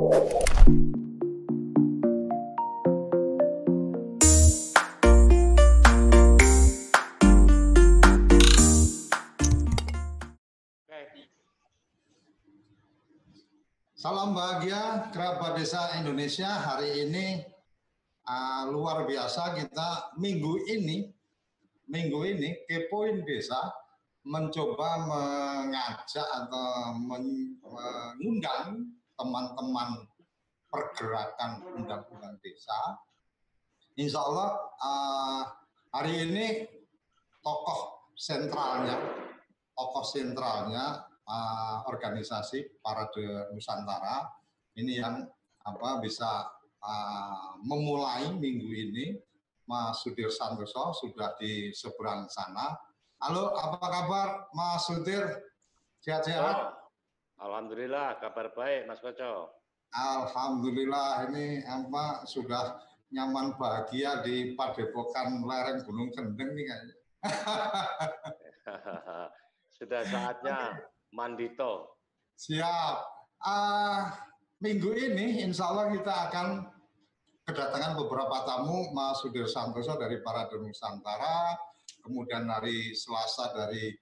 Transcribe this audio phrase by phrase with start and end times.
[0.00, 0.16] Salam
[14.32, 16.48] bahagia kerabat desa Indonesia.
[16.48, 17.44] Hari ini
[18.24, 21.12] uh, luar biasa kita minggu ini
[21.92, 23.68] minggu ini kepoin desa
[24.24, 30.08] mencoba mengajak atau mengundang teman-teman
[30.72, 32.96] pergerakan undang-undang desa.
[34.00, 34.48] Insya Allah
[34.80, 35.42] uh,
[35.92, 36.64] hari ini
[37.44, 38.96] tokoh sentralnya,
[39.76, 44.24] tokoh sentralnya uh, organisasi Parade Nusantara
[44.80, 45.28] ini yang
[45.68, 46.48] apa bisa
[46.80, 49.20] uh, memulai minggu ini
[49.68, 52.72] Mas Sudir Santoso sudah di seberang sana.
[53.20, 55.44] Halo, apa kabar Mas Sudir?
[56.00, 56.79] Sehat-sehat?
[57.40, 59.48] Alhamdulillah, kabar baik Mas Koco.
[59.96, 62.76] Alhamdulillah ini apa sudah
[63.08, 66.94] nyaman bahagia di Padepokan lereng Gunung Kendeng nih kayaknya.
[69.80, 70.84] sudah saatnya
[71.16, 71.96] Mandito.
[72.36, 73.08] Siap.
[73.40, 74.12] Uh,
[74.60, 76.68] minggu ini insya Allah kita akan
[77.48, 81.56] kedatangan beberapa tamu Mas Sudir Santoso dari Parade Nusantara,
[82.04, 83.96] kemudian hari Selasa dari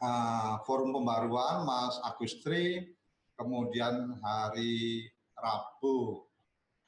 [0.00, 2.94] uh, Forum Pembaruan Mas Agustri,
[3.36, 6.24] kemudian hari Rabu,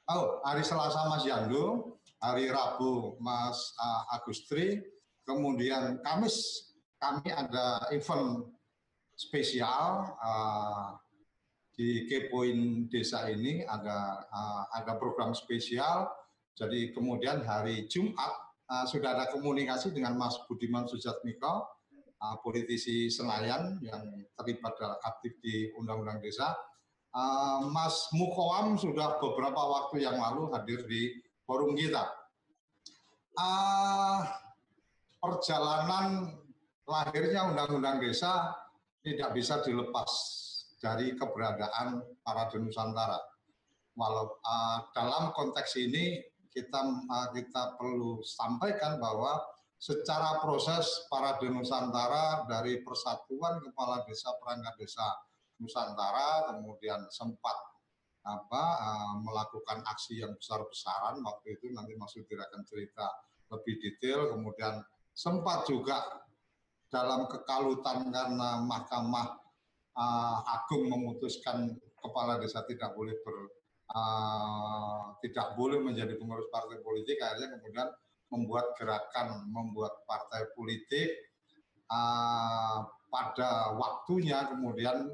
[0.09, 4.81] oh hari Selasa Mas Yando, hari Rabu Mas uh, Agustri,
[5.23, 8.49] kemudian Kamis kami ada event
[9.15, 10.99] spesial uh,
[11.79, 16.11] di Kepoin Desa ini ada uh, ada program spesial.
[16.59, 18.35] Jadi kemudian hari Jumat
[18.67, 21.71] uh, sudah ada komunikasi dengan Mas Budiman Sujatmiko,
[22.19, 24.03] uh, politisi Senayan yang
[24.35, 26.55] terlibat aktif di Undang-Undang Desa.
[27.09, 31.17] Uh, Mas Mukoam sudah beberapa waktu yang lalu hadir di
[31.47, 32.05] forum kita.
[33.33, 34.21] Uh,
[35.17, 36.37] perjalanan
[36.85, 38.53] lahirnya Undang-Undang Desa
[39.01, 40.11] tidak bisa dilepas
[40.79, 43.19] dari keberadaan para Nusantara.
[43.99, 49.43] Walau uh, dalam konteks ini kita uh, kita perlu sampaikan bahwa
[49.79, 55.07] secara proses para Nusantara dari Persatuan Kepala Desa Perangkat Desa
[55.63, 57.55] Nusantara kemudian sempat
[58.27, 63.07] apa uh, melakukan aksi yang besar-besaran waktu itu nanti Mas Sudir akan cerita
[63.55, 64.83] lebih detail kemudian
[65.15, 66.03] sempat juga
[66.91, 69.27] dalam kekalutan karena Mahkamah
[69.95, 73.37] uh, Agung memutuskan kepala desa tidak boleh ber
[73.95, 77.87] uh, tidak boleh menjadi pengurus partai politik akhirnya kemudian
[78.29, 81.09] membuat gerakan membuat partai politik
[81.89, 85.09] uh, pada waktunya kemudian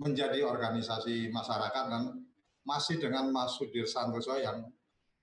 [0.00, 2.24] menjadi organisasi masyarakat dan
[2.64, 4.64] masih dengan Mas Sudir Santoso yang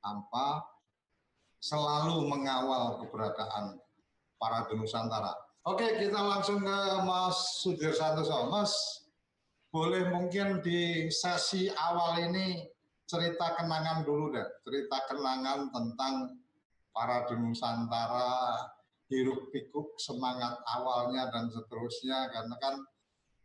[0.05, 0.61] apa
[1.57, 3.81] selalu mengawal keberadaan
[4.37, 5.33] para Nusantara
[5.67, 8.47] Oke, kita langsung ke Mas Sudir Santoso.
[8.47, 8.71] Mas,
[9.67, 12.63] boleh mungkin di sesi awal ini
[13.03, 14.47] cerita kenangan dulu deh.
[14.63, 16.39] Cerita kenangan tentang
[16.97, 18.65] para Nusantara,
[19.13, 22.33] hiruk pikuk semangat awalnya dan seterusnya.
[22.33, 22.75] Karena kan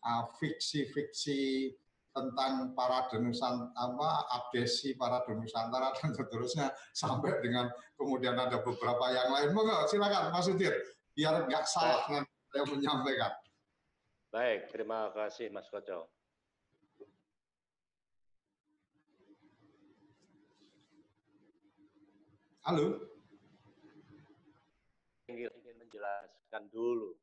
[0.08, 1.68] uh, fiksi-fiksi
[2.12, 9.28] tentang para denusan apa abdesi para denusantara dan seterusnya sampai dengan kemudian ada beberapa yang
[9.32, 9.52] lain.
[9.52, 10.72] Monggo silakan Mas Sudir
[11.12, 13.32] biar nggak salah dengan saya menyampaikan.
[14.32, 16.08] Baik, terima kasih Mas Koco.
[22.62, 23.11] Halo.
[25.32, 27.16] Ingin, menjelaskan dulu,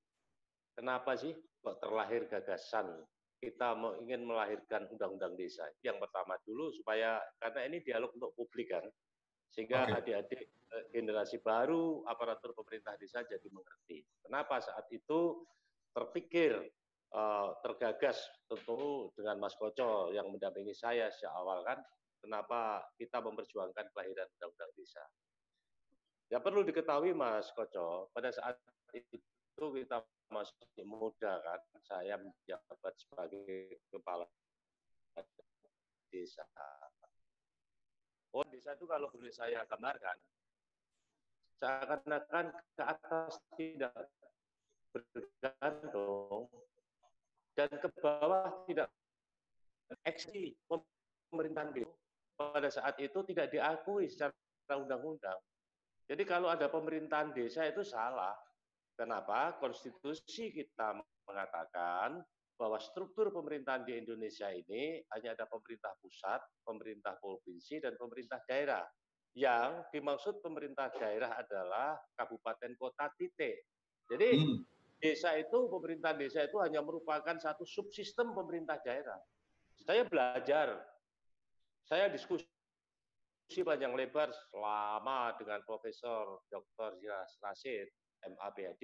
[0.73, 3.05] kenapa sih kok terlahir gagasan
[3.39, 5.63] kita mau ingin melahirkan undang-undang desa.
[5.79, 8.83] Yang pertama dulu supaya karena ini dialog untuk publik kan,
[9.47, 10.83] sehingga adik-adik okay.
[10.91, 14.03] generasi baru aparatur pemerintah desa jadi mengerti.
[14.27, 15.47] Kenapa saat itu
[15.95, 16.59] terpikir
[17.15, 21.79] uh, tergagas tentu dengan Mas Koco yang mendampingi saya sejak awal kan,
[22.19, 25.01] kenapa kita memperjuangkan kelahiran undang-undang desa.
[26.29, 28.61] Ya perlu diketahui Mas Koco, pada saat
[28.93, 29.17] itu
[29.57, 34.29] kita masih muda kan, saya menjabat sebagai kepala
[36.13, 36.45] desa.
[38.29, 40.17] Oh, desa itu kalau boleh saya gambarkan,
[41.57, 42.45] seakan-akan
[42.77, 43.93] ke atas tidak
[44.93, 46.45] bergantung
[47.57, 48.93] dan ke bawah tidak
[50.05, 50.53] eksi
[51.33, 51.89] pemerintahan itu
[52.37, 54.31] pada saat itu tidak diakui secara
[54.77, 55.41] undang-undang.
[56.09, 58.33] Jadi kalau ada pemerintahan desa itu salah.
[58.97, 59.53] Kenapa?
[59.61, 60.97] Konstitusi kita
[61.29, 62.25] mengatakan
[62.59, 68.83] bahwa struktur pemerintahan di Indonesia ini hanya ada pemerintah pusat, pemerintah provinsi, dan pemerintah daerah.
[69.37, 73.63] Yang dimaksud pemerintah daerah adalah kabupaten kota titik.
[74.09, 74.59] Jadi hmm.
[74.99, 79.21] desa itu, pemerintahan desa itu hanya merupakan satu subsistem pemerintah daerah.
[79.85, 80.75] Saya belajar,
[81.87, 82.43] saya diskusi
[83.57, 87.01] panjang lebar selama dengan Profesor Dr.
[87.01, 87.89] Jiras Rasid,
[88.21, 88.81] MAPAD,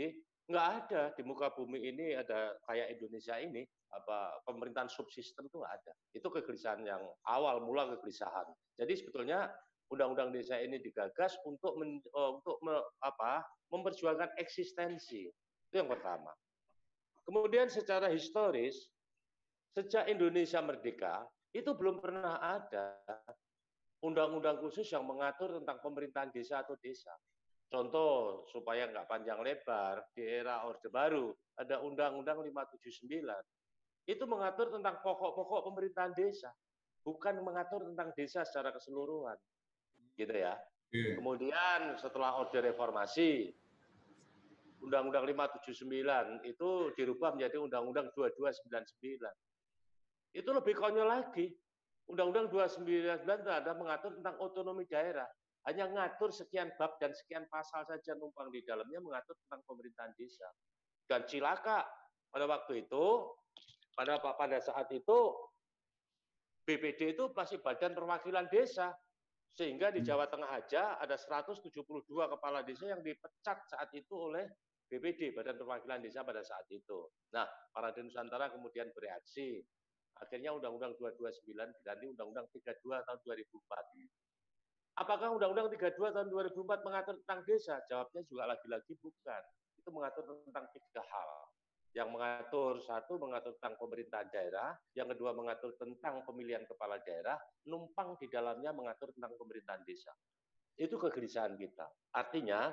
[0.50, 3.62] nggak ada di muka bumi ini ada kayak Indonesia ini
[3.94, 5.94] apa pemerintahan subsistem itu ada.
[6.14, 8.46] Itu kegelisahan yang awal mula kegelisahan.
[8.82, 9.54] Jadi sebetulnya
[9.94, 15.30] undang-undang desa ini digagas untuk men, uh, untuk me, apa memperjuangkan eksistensi.
[15.70, 16.34] Itu yang pertama.
[17.26, 18.90] Kemudian secara historis
[19.74, 23.02] sejak Indonesia merdeka itu belum pernah ada
[24.04, 27.14] undang-undang khusus yang mengatur tentang pemerintahan desa atau desa
[27.66, 33.26] Contoh supaya nggak panjang lebar di era Orde Baru ada Undang-Undang 579
[34.06, 36.54] itu mengatur tentang pokok-pokok pemerintahan desa,
[37.02, 39.34] bukan mengatur tentang desa secara keseluruhan,
[40.14, 40.54] gitu ya.
[40.94, 41.18] Yeah.
[41.18, 43.50] Kemudian setelah Orde Reformasi
[44.86, 50.38] Undang-Undang 579 itu dirubah menjadi Undang-Undang 2299.
[50.38, 51.50] Itu lebih konyol lagi.
[52.06, 55.26] Undang-Undang 299 itu ada mengatur tentang otonomi daerah
[55.66, 60.46] hanya ngatur sekian bab dan sekian pasal saja numpang di dalamnya mengatur tentang pemerintahan desa.
[61.10, 61.82] Dan cilaka
[62.30, 63.06] pada waktu itu,
[63.98, 65.34] pada pada saat itu
[66.66, 68.94] BPD itu masih Badan Perwakilan Desa.
[69.56, 70.10] Sehingga di hmm.
[70.12, 71.72] Jawa Tengah aja ada 172
[72.06, 74.44] kepala desa yang dipecat saat itu oleh
[74.92, 77.10] BPD, Badan Perwakilan Desa pada saat itu.
[77.32, 79.64] Nah, para Nusantara kemudian bereaksi.
[80.24, 84.96] Akhirnya Undang-Undang 229 diganti Undang-Undang 32 tahun 2004.
[84.96, 87.84] Apakah Undang-Undang 32 tahun 2004 mengatur tentang desa?
[87.92, 89.44] Jawabnya juga lagi-lagi bukan.
[89.76, 91.32] Itu mengatur tentang tiga hal.
[91.96, 97.36] Yang mengatur satu mengatur tentang pemerintahan daerah, yang kedua mengatur tentang pemilihan kepala daerah,
[97.68, 100.12] numpang di dalamnya mengatur tentang pemerintahan desa.
[100.76, 101.88] Itu kegelisahan kita.
[102.16, 102.72] Artinya,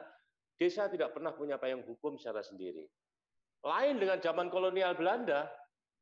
[0.58, 2.86] desa tidak pernah punya payung hukum secara sendiri.
[3.62, 5.46] Lain dengan zaman kolonial Belanda,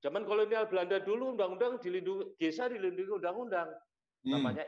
[0.00, 3.68] zaman kolonial Belanda dulu undang-undang dilindungi desa dilindungi undang-undang.
[4.24, 4.36] Hmm.
[4.36, 4.64] Namanya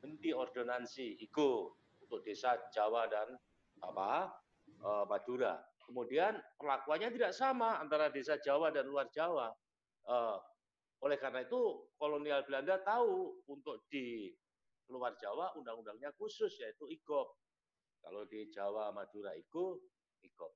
[0.00, 3.36] henti ordonansi IGO untuk desa Jawa dan
[3.84, 4.32] apa
[4.84, 5.60] uh, Madura.
[5.84, 9.52] Kemudian perlakuannya tidak sama antara desa Jawa dan luar Jawa.
[10.08, 10.40] Uh,
[11.00, 14.28] oleh karena itu kolonial Belanda tahu untuk di
[14.92, 17.28] luar Jawa undang-undangnya khusus yaitu IGOP.
[18.00, 19.80] Kalau di Jawa Madura IGO,
[20.24, 20.52] IGOP.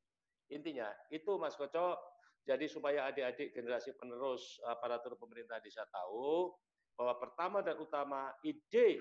[0.53, 1.97] Intinya itu Mas Koco,
[2.45, 6.53] jadi supaya adik-adik generasi penerus aparatur pemerintah desa tahu
[6.93, 9.01] bahwa pertama dan utama ide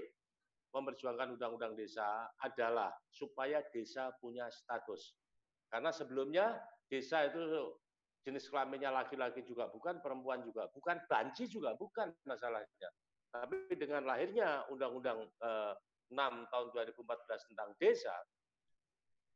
[0.74, 5.14] memperjuangkan undang-undang desa adalah supaya desa punya status.
[5.70, 6.58] Karena sebelumnya
[6.90, 7.76] desa itu
[8.26, 12.90] jenis kelaminnya laki-laki juga bukan, perempuan juga bukan, banci juga bukan masalahnya.
[13.30, 15.74] Tapi dengan lahirnya Undang-Undang eh,
[16.14, 18.14] 6 tahun 2014 tentang desa,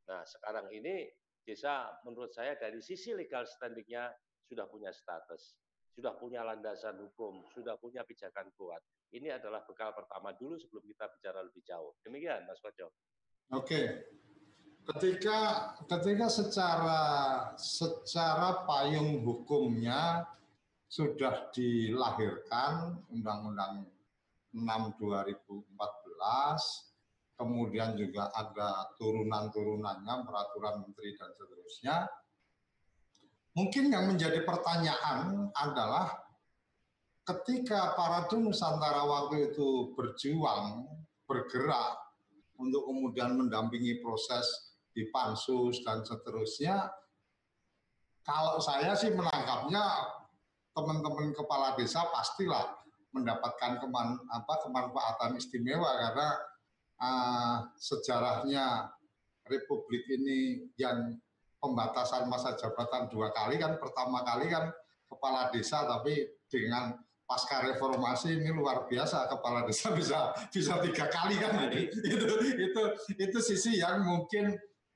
[0.08, 1.06] nah sekarang ini
[1.48, 4.12] desa menurut saya dari sisi legal standingnya
[4.44, 5.56] sudah punya status,
[5.96, 8.84] sudah punya landasan hukum, sudah punya pijakan kuat.
[9.08, 11.96] Ini adalah bekal pertama dulu sebelum kita bicara lebih jauh.
[12.04, 12.92] Demikian, Mas Kojo.
[13.56, 14.04] Oke.
[14.88, 17.00] Ketika ketika secara
[17.60, 20.24] secara payung hukumnya
[20.88, 23.84] sudah dilahirkan Undang-Undang
[24.56, 26.87] 6 2014,
[27.38, 31.96] kemudian juga ada turunan-turunannya, peraturan menteri dan seterusnya.
[33.54, 36.10] Mungkin yang menjadi pertanyaan adalah
[37.22, 40.82] ketika para Nusantara waktu itu berjuang,
[41.30, 41.94] bergerak
[42.58, 46.90] untuk kemudian mendampingi proses di pansus dan seterusnya,
[48.26, 49.84] kalau saya sih menangkapnya
[50.74, 52.76] teman-teman kepala desa pastilah
[53.14, 56.28] mendapatkan keman, apa, kemanfaatan istimewa karena
[57.02, 58.90] uh, sejarahnya
[59.48, 61.16] Republik ini yang
[61.58, 64.70] pembatasan masa jabatan dua kali kan pertama kali kan
[65.08, 66.94] kepala desa tapi dengan
[67.28, 71.68] pasca reformasi ini luar biasa kepala desa bisa bisa tiga kali kan.
[71.72, 72.82] Itu itu itu,
[73.20, 74.52] itu sisi yang mungkin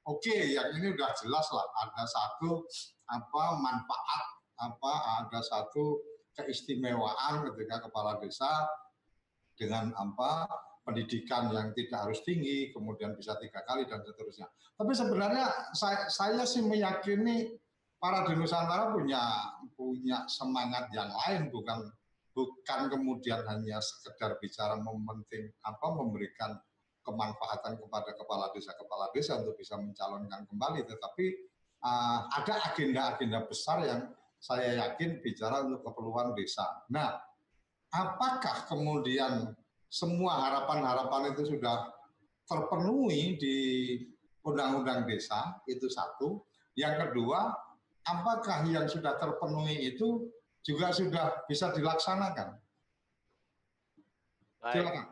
[0.09, 1.66] oke okay, yang ini udah jelas lah.
[1.88, 2.64] Ada satu
[3.12, 4.25] apa manfaat
[4.62, 6.00] apa ada satu
[6.32, 8.49] keistimewaan ketika kepala desa
[9.59, 10.49] dengan apa
[10.82, 16.42] pendidikan yang tidak harus tinggi kemudian bisa tiga kali dan seterusnya tapi sebenarnya saya, saya
[16.42, 17.54] sih meyakini
[18.02, 19.22] para di Nusantara punya
[19.78, 21.86] punya semangat yang lain bukan
[22.34, 26.58] bukan kemudian hanya sekedar bicara mementing apa memberikan
[27.06, 31.26] kemanfaatan kepada kepala desa kepala desa untuk bisa mencalonkan kembali tetapi
[31.82, 34.00] uh, ada agenda-agenda besar yang
[34.42, 36.66] saya yakin bicara untuk keperluan desa.
[36.90, 37.14] Nah,
[37.94, 39.54] apakah kemudian
[39.92, 41.92] semua harapan-harapan itu sudah
[42.49, 43.56] terpenuhi di
[44.40, 45.61] undang-undang desa?
[45.68, 46.49] Itu satu.
[46.72, 47.52] Yang kedua,
[48.08, 50.32] apakah yang sudah terpenuhi itu
[50.64, 52.56] juga sudah bisa dilaksanakan?
[54.64, 54.80] Baik.
[54.80, 55.06] Silakan.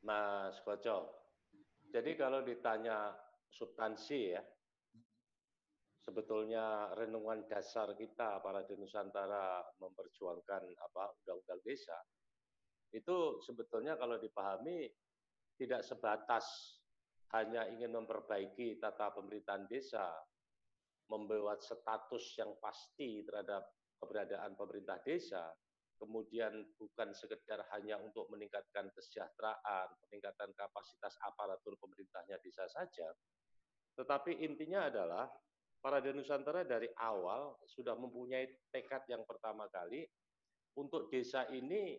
[0.00, 1.12] Mas Koco.
[1.92, 3.12] Jadi kalau ditanya
[3.52, 4.40] substansi ya,
[6.00, 11.96] sebetulnya renungan dasar kita para di Nusantara memperjuangkan apa undang-undang desa
[12.92, 14.88] itu sebetulnya kalau dipahami
[15.58, 16.44] tidak sebatas
[17.36, 20.08] hanya ingin memperbaiki tata pemerintahan desa,
[21.12, 23.68] membuat status yang pasti terhadap
[24.00, 25.52] keberadaan pemerintah desa,
[26.00, 33.12] kemudian bukan sekedar hanya untuk meningkatkan kesejahteraan, peningkatan kapasitas aparatur pemerintahnya desa saja,
[33.98, 35.26] tetapi intinya adalah
[35.82, 40.06] para Nusantara dari awal sudah mempunyai tekad yang pertama kali
[40.78, 41.98] untuk desa ini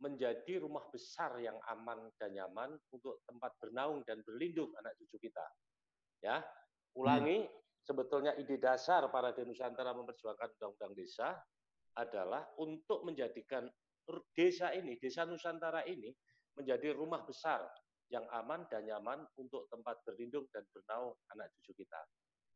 [0.00, 5.44] menjadi rumah besar yang aman dan nyaman untuk tempat bernaung dan berlindung anak cucu kita.
[6.24, 6.40] Ya,
[6.96, 7.52] ulangi, hmm.
[7.84, 11.36] sebetulnya ide dasar para Nusantara memperjuangkan undang-undang desa
[11.96, 13.68] adalah untuk menjadikan
[14.32, 16.10] desa ini, desa Nusantara ini
[16.56, 17.62] menjadi rumah besar
[18.10, 22.00] yang aman dan nyaman untuk tempat berlindung dan bernaung anak cucu kita.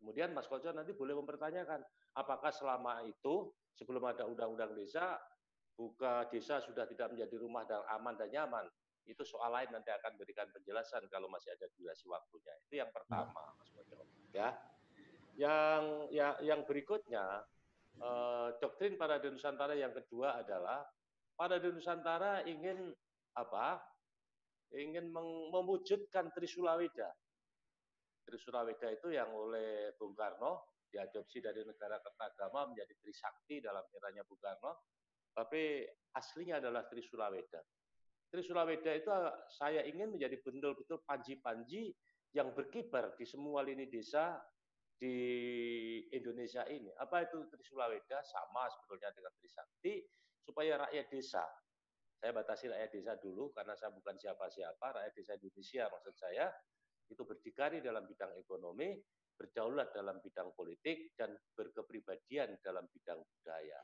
[0.02, 1.80] Kemudian Mas Koco nanti boleh mempertanyakan,
[2.18, 5.16] apakah selama itu sebelum ada undang-undang desa,
[5.74, 8.66] buka desa sudah tidak menjadi rumah dan aman dan nyaman.
[9.04, 12.54] Itu soal lain nanti akan berikan penjelasan kalau masih ada durasi waktunya.
[12.64, 14.00] Itu yang pertama, Mas Koco.
[14.32, 14.56] Ya.
[15.34, 17.42] Yang yang, yang berikutnya
[17.98, 20.86] eh, doktrin para Nusantara yang kedua adalah
[21.34, 22.94] para Nusantara ingin
[23.34, 23.82] apa?
[24.74, 25.10] Ingin
[25.54, 27.12] mewujudkan Trisulaweda
[28.24, 34.40] Trisulaweda itu yang oleh Bung Karno diadopsi dari negara kertagama menjadi Trisakti dalam eranya Bung
[34.40, 34.93] Karno,
[35.34, 35.82] tapi
[36.14, 37.60] aslinya adalah Trisulaweda.
[38.30, 39.10] Trisulaweda itu
[39.50, 41.94] saya ingin menjadi betul-betul panji-panji
[42.34, 44.38] yang berkibar di semua lini desa
[44.98, 45.14] di
[46.10, 46.90] Indonesia ini.
[46.98, 48.22] Apa itu Trisulaweda?
[48.22, 50.02] Sama sebetulnya dengan Trisakti,
[50.42, 51.44] supaya rakyat desa,
[52.18, 56.46] saya batasi rakyat desa dulu karena saya bukan siapa-siapa, rakyat desa Indonesia maksud saya,
[57.10, 58.96] itu berdikari dalam bidang ekonomi,
[59.34, 63.80] berdaulat dalam bidang politik, dan berkepribadian dalam bidang budaya.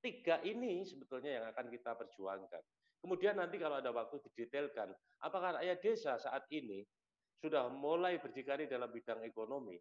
[0.00, 2.62] Tiga ini sebetulnya yang akan kita perjuangkan.
[3.02, 6.82] Kemudian nanti kalau ada waktu didetailkan, apakah rakyat desa saat ini
[7.38, 9.76] sudah mulai berdikari dalam bidang ekonomi,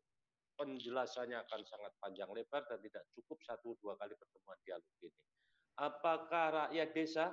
[0.56, 5.20] penjelasannya akan sangat panjang lebar dan tidak cukup satu dua kali pertemuan dialog ini.
[5.76, 7.26] Apakah rakyat desa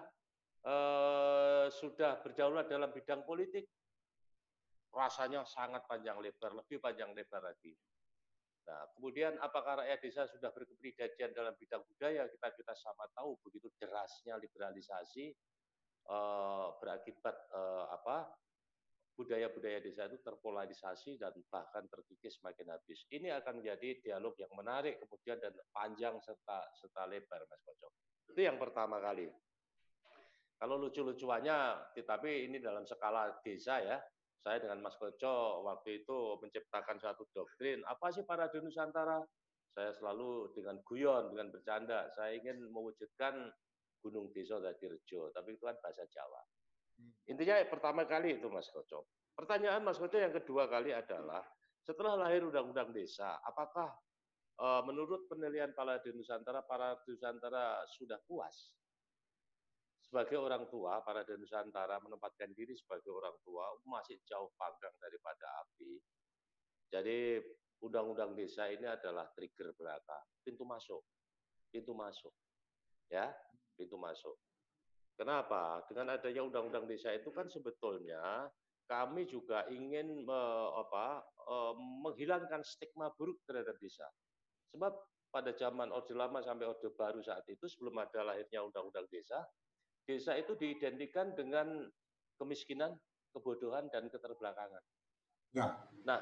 [0.66, 3.66] eh, sudah berdaulat dalam bidang politik?
[4.92, 7.72] rasanya sangat panjang lebar, lebih panjang lebar lagi.
[8.62, 12.30] Nah, kemudian apakah rakyat desa sudah berkepribadian dalam bidang budaya?
[12.30, 15.26] Kita kita sama tahu begitu derasnya liberalisasi
[16.06, 18.30] eh, berakibat eh, apa
[19.12, 23.04] budaya-budaya desa itu terpolarisasi dan bahkan terkikis semakin habis.
[23.12, 27.92] Ini akan menjadi dialog yang menarik kemudian dan panjang serta serta lebar, Mas Koco.
[28.32, 29.28] Itu yang pertama kali.
[30.56, 33.98] Kalau lucu-lucuannya, tetapi ini dalam skala desa ya,
[34.42, 39.22] saya dengan Mas Koco waktu itu menciptakan suatu doktrin, apa sih para di Nusantara?
[39.72, 43.48] Saya selalu dengan guyon, dengan bercanda, saya ingin mewujudkan
[44.02, 46.42] Gunung Desa Dadi Rejo, tapi itu kan bahasa Jawa.
[46.98, 47.14] Hmm.
[47.30, 49.08] Intinya pertama kali itu Mas Koco.
[49.32, 51.40] Pertanyaan Mas Koco yang kedua kali adalah,
[51.80, 53.94] setelah lahir Undang-Undang Desa, apakah
[54.58, 58.74] e, menurut penilaian para di Nusantara, para di Nusantara sudah puas
[60.12, 65.96] sebagai orang tua, para Nusantara menempatkan diri sebagai orang tua masih jauh panggang daripada api.
[66.92, 67.40] Jadi
[67.80, 71.00] undang-undang desa ini adalah trigger belaka, pintu masuk,
[71.72, 72.28] pintu masuk,
[73.08, 73.32] ya,
[73.72, 74.36] pintu masuk.
[75.16, 75.80] Kenapa?
[75.88, 78.52] Dengan adanya undang-undang desa itu kan sebetulnya
[78.84, 80.42] kami juga ingin me,
[80.76, 81.56] apa, e,
[82.04, 84.04] menghilangkan stigma buruk terhadap desa.
[84.76, 84.92] Sebab
[85.32, 89.40] pada zaman Orde Lama sampai Orde Baru saat itu sebelum ada lahirnya undang-undang desa,
[90.06, 91.86] desa itu diidentikan dengan
[92.38, 92.94] kemiskinan,
[93.30, 94.82] kebodohan, dan keterbelakangan.
[95.52, 95.78] Ya.
[96.02, 96.20] Nah,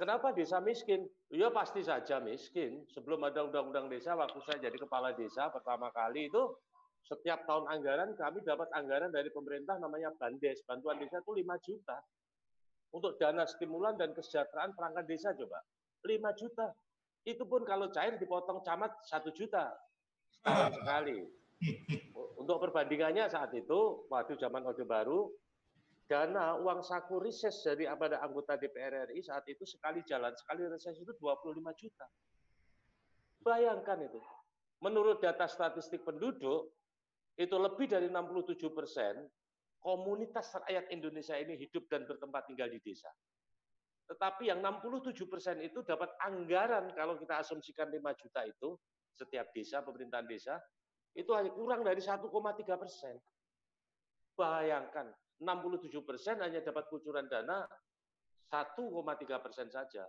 [0.00, 1.06] kenapa desa miskin?
[1.30, 2.82] Ya pasti saja miskin.
[2.90, 6.42] Sebelum ada undang-undang desa, waktu saya jadi kepala desa pertama kali itu,
[7.02, 10.62] setiap tahun anggaran kami dapat anggaran dari pemerintah namanya Bandes.
[10.64, 11.98] Bantuan desa itu 5 juta.
[12.92, 15.60] Untuk dana stimulan dan kesejahteraan perangkat desa coba.
[16.04, 16.66] 5 juta.
[17.22, 19.72] Itu pun kalau cair dipotong camat 1 juta.
[20.30, 21.41] Setahun sekali.
[22.42, 25.30] Untuk perbandingannya saat itu, waktu zaman Orde Baru,
[26.10, 30.98] dana uang saku riset dari pada anggota DPR RI saat itu sekali jalan, sekali reses
[30.98, 32.06] itu 25 juta.
[33.42, 34.18] Bayangkan itu.
[34.82, 36.74] Menurut data statistik penduduk,
[37.38, 39.24] itu lebih dari 67 persen
[39.82, 43.08] komunitas rakyat Indonesia ini hidup dan bertempat tinggal di desa.
[44.10, 48.76] Tetapi yang 67 persen itu dapat anggaran kalau kita asumsikan 5 juta itu
[49.16, 50.60] setiap desa, pemerintahan desa,
[51.12, 52.28] itu hanya kurang dari 1,3
[52.80, 53.14] persen.
[54.32, 57.68] Bayangkan, 67 persen hanya dapat kucuran dana
[58.48, 60.04] 1,3 persen saja.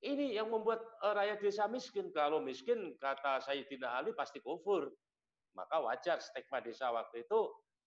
[0.00, 2.08] Ini yang membuat uh, rakyat desa miskin.
[2.08, 4.88] Kalau miskin, kata Sayyidina Ali pasti kufur.
[5.52, 7.40] Maka wajar stigma desa waktu itu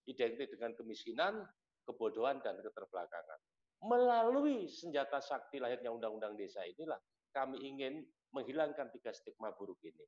[0.05, 1.41] identik dengan kemiskinan,
[1.89, 3.39] kebodohan, dan keterbelakangan.
[3.83, 6.99] Melalui senjata sakti lahirnya Undang-Undang Desa inilah
[7.35, 10.05] kami ingin menghilangkan tiga stigma buruk ini.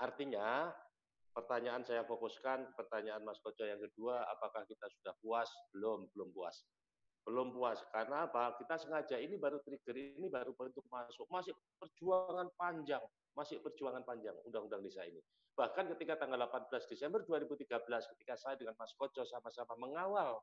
[0.00, 0.74] Artinya,
[1.34, 5.50] pertanyaan saya fokuskan, pertanyaan Mas Koco yang kedua, apakah kita sudah puas?
[5.74, 6.62] Belum, belum puas.
[7.26, 8.54] Belum puas karena apa?
[8.60, 11.26] Kita sengaja ini baru trigger ini baru bentuk masuk.
[11.32, 13.00] Masih perjuangan panjang
[13.34, 15.18] masih perjuangan panjang undang-undang desa ini.
[15.54, 17.66] Bahkan ketika tanggal 18 Desember 2013
[18.14, 20.38] ketika saya dengan Mas Koco sama-sama mengawal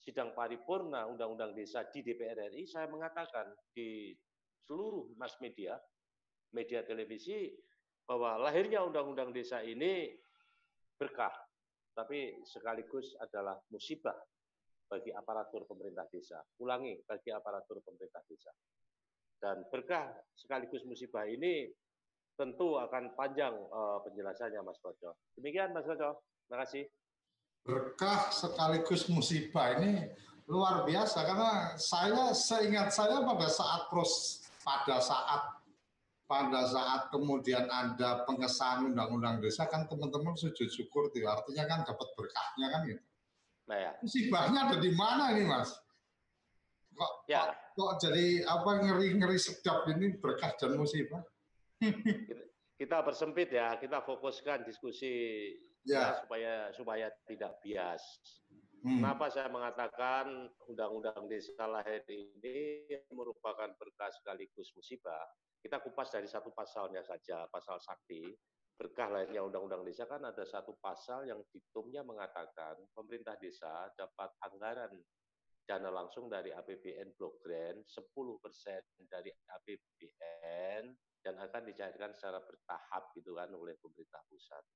[0.00, 4.12] sidang paripurna undang-undang desa di DPR RI saya mengatakan di
[4.66, 5.78] seluruh mass media
[6.52, 7.48] media televisi
[8.12, 10.12] bahwa lahirnya undang-undang desa ini
[11.00, 11.32] berkah
[11.92, 14.16] tapi sekaligus adalah musibah
[14.88, 16.40] bagi aparatur pemerintah desa.
[16.60, 18.52] Ulangi, bagi aparatur pemerintah desa.
[19.40, 21.68] Dan berkah sekaligus musibah ini
[22.36, 25.16] tentu akan panjang uh, penjelasannya Mas Koco.
[25.36, 26.84] Demikian Mas Koco, terima kasih.
[27.62, 30.08] Berkah sekaligus musibah ini
[30.48, 35.61] luar biasa karena saya seingat saya pada saat pros pada saat
[36.26, 42.08] pada saat kemudian ada pengesahan undang-undang desa kan teman-teman sujud syukur tuh artinya kan dapat
[42.16, 43.04] berkahnya kan gitu.
[43.68, 43.92] Nah, ya.
[44.02, 45.70] Musibahnya ada di mana ini, Mas?
[46.92, 47.48] Kok, ya.
[47.48, 51.24] kok, kok jadi apa ngeri-ngeri sedap ini berkah dan musibah?
[51.80, 52.44] kita,
[52.76, 55.48] kita bersempit ya, kita fokuskan diskusi
[55.88, 56.12] ya.
[56.12, 58.02] ya supaya supaya tidak bias.
[58.82, 58.98] Hmm.
[58.98, 65.22] Kenapa saya mengatakan undang-undang desa lahir ini merupakan berkah sekaligus musibah?
[65.62, 68.34] Kita kupas dari satu pasalnya saja, pasal sakti
[68.74, 74.98] berkah lahirnya undang-undang desa kan ada satu pasal yang diktumnya mengatakan pemerintah desa dapat anggaran
[75.62, 78.02] dana langsung dari APBN Block Grant 10%
[79.06, 80.82] dari APBN
[81.22, 84.66] dan akan dicairkan secara bertahap gitu kan oleh pemerintah pusat.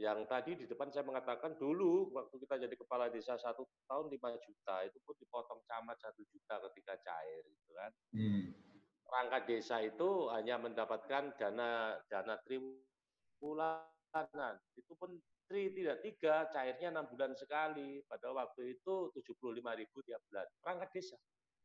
[0.00, 4.16] Yang tadi di depan saya mengatakan dulu waktu kita jadi kepala desa satu tahun 5
[4.48, 7.92] juta itu pun dipotong camat satu juta ketika cair gitu kan.
[8.16, 8.69] Hmm.
[9.10, 14.54] Perangkat desa itu hanya mendapatkan dana dana triwulan bulanan.
[14.76, 15.18] Itu pun
[15.48, 18.02] tri tidak tiga, cairnya enam bulan sekali.
[18.06, 20.46] Pada waktu itu 75 ribu tiap bulan.
[20.60, 21.16] Perangkat desa.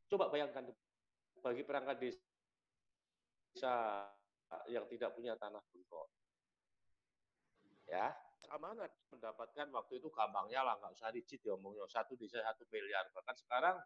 [0.09, 0.65] Coba bayangkan
[1.43, 4.09] bagi perangkat desa
[4.71, 6.07] yang tidak punya tanah bengkok.
[7.85, 8.17] Ya,
[8.49, 11.85] amanat mendapatkan waktu itu gampangnya lah, nggak usah rigid ya omongnya.
[11.85, 13.05] Satu desa satu miliar.
[13.13, 13.77] Bahkan sekarang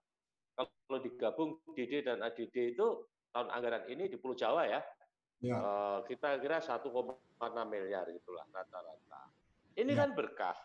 [0.55, 2.87] kalau digabung DD dan ADD itu
[3.29, 4.81] tahun anggaran ini di Pulau Jawa ya,
[5.41, 5.55] ya.
[5.57, 6.89] Uh, kita kira 1,6
[7.69, 9.21] miliar itulah rata-rata.
[9.77, 9.99] Ini ya.
[10.03, 10.57] kan berkah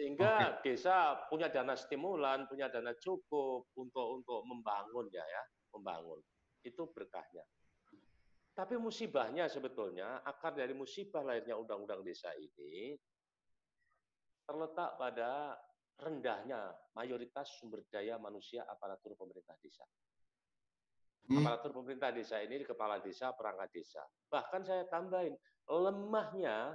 [0.00, 0.72] sehingga okay.
[0.72, 5.42] desa punya dana stimulan, punya dana cukup untuk untuk membangun ya ya,
[5.76, 6.24] membangun.
[6.64, 7.44] Itu berkahnya.
[8.56, 12.96] Tapi musibahnya sebetulnya akar dari musibah lahirnya undang-undang desa ini
[14.44, 15.54] terletak pada
[16.00, 19.84] rendahnya mayoritas sumber daya manusia aparatur pemerintah desa.
[21.28, 21.44] Hmm.
[21.44, 24.02] Aparatur pemerintah desa ini kepala desa, perangkat desa.
[24.32, 25.36] Bahkan saya tambahin,
[25.68, 26.74] lemahnya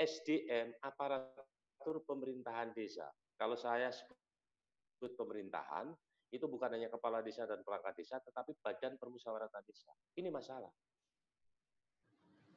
[0.00, 3.06] SDM aparatur pemerintahan desa.
[3.38, 5.92] Kalau saya sebut pemerintahan,
[6.32, 9.92] itu bukan hanya kepala desa dan perangkat desa, tetapi badan permusyawaratan desa.
[10.16, 10.72] Ini masalah.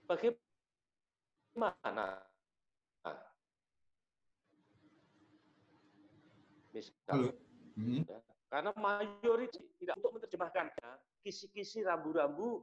[0.08, 0.40] Bagaimana?
[3.04, 3.22] Nah,
[6.72, 7.36] misalnya,
[7.76, 8.02] hmm.
[8.08, 10.72] ya, karena mayoritas tidak untuk menerjemahkan
[11.26, 12.62] kisi-kisi rambu-rambu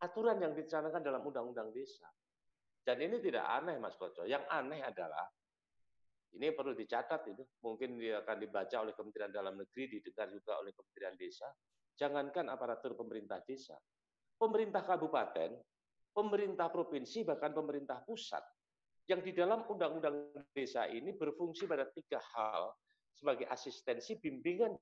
[0.00, 2.08] aturan yang dicanangkan dalam undang-undang desa.
[2.80, 4.24] Dan ini tidak aneh Mas Koco.
[4.24, 5.28] Yang aneh adalah
[6.32, 11.16] ini perlu dicatat itu, mungkin akan dibaca oleh Kementerian Dalam Negeri, didengar juga oleh Kementerian
[11.20, 11.48] Desa.
[11.98, 13.74] Jangankan aparatur pemerintah desa,
[14.38, 15.50] pemerintah kabupaten,
[16.14, 18.40] pemerintah provinsi, bahkan pemerintah pusat,
[19.10, 22.70] yang di dalam undang-undang desa ini berfungsi pada tiga hal
[23.16, 24.76] sebagai asistensi, bimbingan,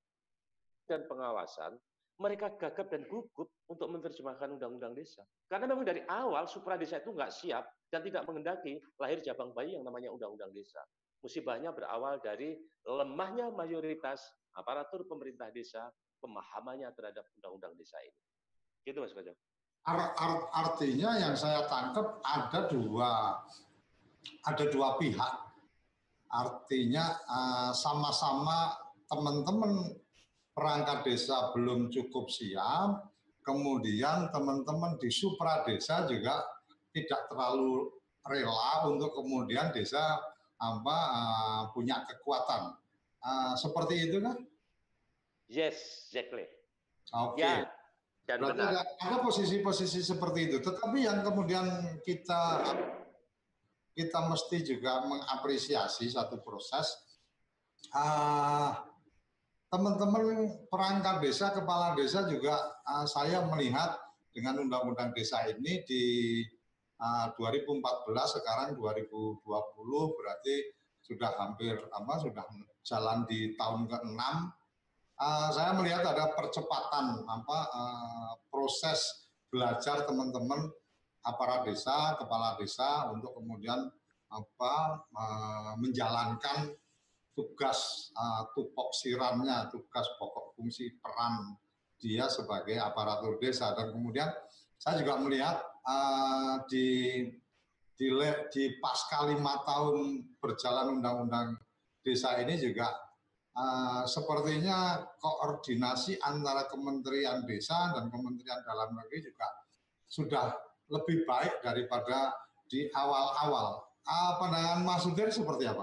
[0.85, 1.79] dan pengawasan,
[2.17, 5.21] mereka gagap dan gugup untuk menerjemahkan undang-undang desa.
[5.53, 9.77] Karena memang dari awal supra desa itu nggak siap dan tidak mengendaki lahir jabang bayi
[9.77, 10.81] yang namanya undang-undang desa.
[11.21, 12.57] Musibahnya berawal dari
[12.89, 14.23] lemahnya mayoritas
[14.57, 15.93] aparatur pemerintah desa
[16.25, 18.21] pemahamannya terhadap undang-undang desa ini.
[18.87, 19.37] Gitu Mas Kojo.
[19.87, 23.39] art, art, artinya yang saya tangkap ada dua
[24.43, 25.35] ada dua pihak.
[26.27, 28.75] Artinya eh, sama-sama
[29.07, 29.95] teman-teman
[30.57, 33.13] perangkat desa belum cukup siap,
[33.45, 36.41] kemudian teman-teman di supra desa juga
[36.97, 37.93] tidak terlalu
[38.25, 40.17] rela untuk kemudian desa
[40.57, 42.73] apa uh, punya kekuatan.
[43.21, 44.41] Uh, seperti itu kan?
[45.53, 46.49] Yes, exactly.
[47.13, 47.45] Oke.
[47.45, 47.63] Okay.
[47.63, 47.69] Ya,
[48.27, 48.83] dan Berarti benar.
[48.83, 50.59] ada posisi-posisi seperti itu.
[50.59, 52.65] Tetapi yang kemudian kita
[53.95, 56.97] kita mesti juga mengapresiasi satu proses.
[57.95, 58.75] Uh,
[59.67, 62.55] teman-teman perangkat desa, kepala desa juga
[62.87, 63.99] uh, saya melihat
[64.31, 66.05] dengan undang-undang desa ini di
[67.03, 67.83] uh, 2014
[68.41, 69.43] sekarang 2020
[70.17, 70.57] berarti
[71.03, 72.45] sudah hampir apa sudah
[72.83, 74.21] jalan di tahun ke-6
[75.19, 80.71] uh, saya melihat ada percepatan apa uh, proses belajar teman-teman
[81.27, 83.91] aparat desa, kepala desa untuk kemudian
[84.31, 85.07] apa
[85.79, 86.71] menjalankan
[87.37, 91.53] tugas uh, tupoksirannya, tugas pokok fungsi peran
[92.01, 94.29] dia sebagai aparatur desa dan kemudian
[94.77, 97.25] saya juga melihat uh, di
[97.97, 98.13] di,
[98.53, 101.57] di pasca lima tahun berjalan undang-undang
[102.05, 102.93] desa ini juga
[103.57, 109.49] uh, sepertinya koordinasi antara Kementerian Desa dan Kementerian Dalam Negeri juga
[110.05, 110.53] sudah
[110.93, 112.37] lebih baik daripada
[112.69, 113.83] di awal-awal.
[114.07, 115.83] Uh, pandangan Mas Sudir seperti apa?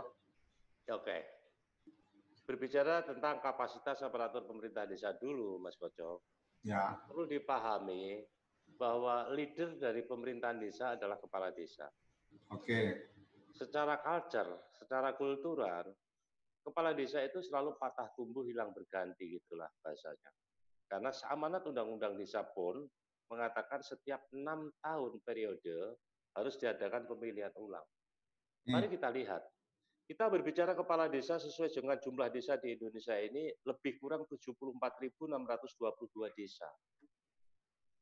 [0.96, 1.33] Oke.
[2.54, 6.22] Berbicara tentang kapasitas aparatur pemerintah desa dulu, Mas Koco.
[6.62, 7.02] Ya.
[7.10, 8.22] Perlu dipahami
[8.78, 11.90] bahwa leader dari pemerintahan desa adalah kepala desa.
[12.54, 13.10] Oke.
[13.58, 15.98] Secara culture, secara kultural,
[16.62, 20.30] kepala desa itu selalu patah tumbuh hilang berganti gitulah bahasanya.
[20.86, 22.86] Karena seamanat undang-undang desa pun
[23.34, 25.98] mengatakan setiap enam tahun periode
[26.38, 27.86] harus diadakan pemilihan ulang.
[28.70, 28.94] Mari hmm.
[28.94, 29.42] kita lihat.
[30.04, 35.32] Kita berbicara kepala desa sesuai dengan jumlah desa di Indonesia ini lebih kurang 74.622
[36.36, 36.68] desa.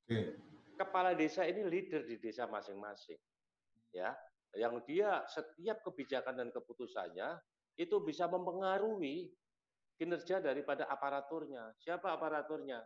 [0.10, 0.20] Oke.
[0.82, 3.22] Kepala desa ini leader di desa masing-masing.
[3.94, 4.18] Ya,
[4.58, 7.38] yang dia setiap kebijakan dan keputusannya
[7.78, 9.30] itu bisa mempengaruhi
[9.96, 11.70] kinerja daripada aparaturnya.
[11.78, 12.82] Siapa aparaturnya?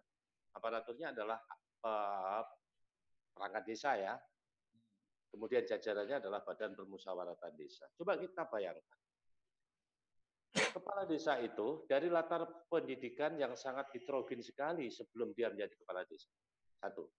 [0.51, 1.39] Aparaturnya adalah
[1.87, 2.43] uh,
[3.31, 4.13] perangkat desa ya.
[5.31, 7.87] Kemudian jajarannya adalah Badan Permusyawaratan Desa.
[7.99, 9.04] Coba kita bayangkan.
[10.55, 16.31] Kepala desa itu dari latar pendidikan yang sangat heterogen sekali sebelum dia menjadi kepala desa.
[16.79, 17.11] Satu.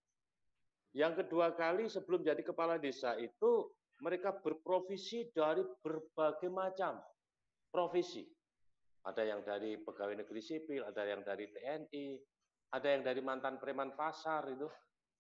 [0.96, 3.68] Yang kedua kali sebelum jadi kepala desa itu
[4.00, 6.96] mereka berprofesi dari berbagai macam
[7.68, 8.24] profesi.
[9.04, 12.06] Ada yang dari pegawai negeri sipil, ada yang dari TNI,
[12.72, 14.66] ada yang dari mantan preman pasar itu,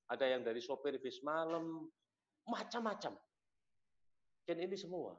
[0.08, 1.84] ada yang dari sopir bis malam,
[2.48, 3.14] macam-macam.
[4.48, 5.14] Dan ini semua.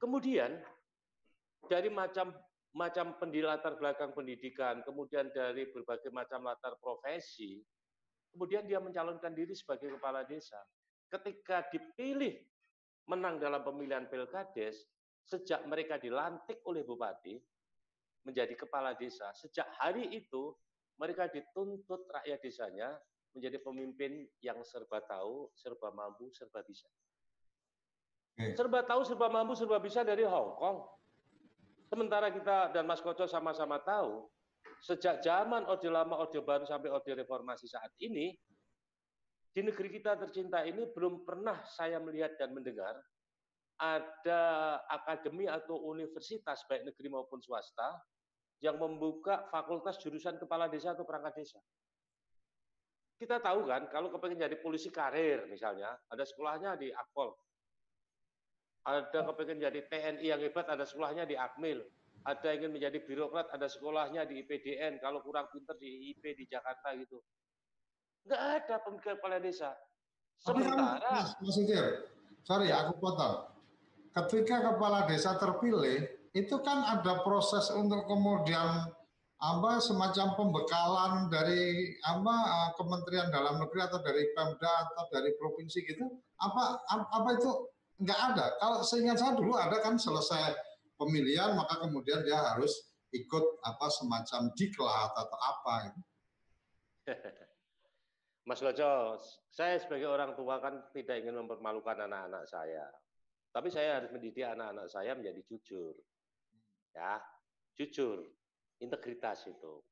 [0.00, 0.56] Kemudian
[1.64, 2.36] dari macam
[2.76, 7.64] macam pendilatar belakang pendidikan, kemudian dari berbagai macam latar profesi,
[8.36, 10.60] kemudian dia mencalonkan diri sebagai kepala desa.
[11.08, 12.36] Ketika dipilih
[13.08, 14.84] menang dalam pemilihan pilkades,
[15.24, 17.40] sejak mereka dilantik oleh bupati
[18.28, 20.52] menjadi kepala desa, sejak hari itu
[21.00, 22.92] mereka dituntut rakyat desanya
[23.32, 26.88] menjadi pemimpin yang serba tahu, serba mampu, serba bisa.
[28.52, 30.95] Serba tahu, serba mampu, serba bisa dari Hong Kong.
[31.86, 34.26] Sementara kita dan Mas Koco sama-sama tahu,
[34.82, 38.34] sejak zaman Orde Lama, Orde Baru sampai Orde Reformasi saat ini,
[39.56, 42.92] di negeri kita tercinta ini belum pernah saya melihat dan mendengar
[43.80, 44.42] ada
[44.88, 48.04] akademi atau universitas baik negeri maupun swasta
[48.60, 51.60] yang membuka fakultas jurusan kepala desa atau perangkat desa.
[53.16, 57.32] Kita tahu kan, kalau kepengen jadi polisi karir misalnya, ada sekolahnya di Akpol.
[58.86, 61.82] Ada kepengen jadi TNI yang hebat, ada sekolahnya di Akmil.
[62.22, 65.02] Ada ingin menjadi birokrat, ada sekolahnya di IPDN.
[65.02, 67.18] Kalau kurang pinter di IP di Jakarta gitu.
[68.26, 69.70] Enggak ada pemikiran kepala desa.
[70.42, 71.10] Kan, Sementara...
[71.10, 71.58] Mas, Mas
[72.46, 73.50] sorry aku potong
[74.14, 78.86] ketika kepala desa terpilih itu kan ada proses untuk kemudian
[79.36, 85.84] apa semacam pembekalan dari apa eh, Kementerian Dalam Negeri atau dari Pemda atau dari provinsi
[85.84, 86.08] gitu
[86.40, 87.50] apa apa itu
[87.96, 90.52] nggak ada kalau seingat saya dulu ada kan selesai
[91.00, 92.72] pemilihan maka kemudian dia harus
[93.14, 95.74] ikut apa semacam diklat atau apa.
[98.46, 99.18] Mas Lojo,
[99.50, 102.86] saya sebagai orang tua kan tidak ingin mempermalukan anak-anak saya.
[103.50, 105.96] Tapi saya harus mendidik anak-anak saya menjadi jujur.
[106.94, 107.18] Ya,
[107.74, 108.22] jujur,
[108.78, 109.82] integritas itu.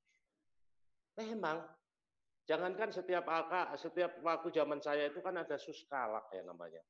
[1.19, 1.67] Memang
[2.45, 6.85] Jangankan setiap AK, setiap waktu zaman saya itu kan ada suskalak ya namanya.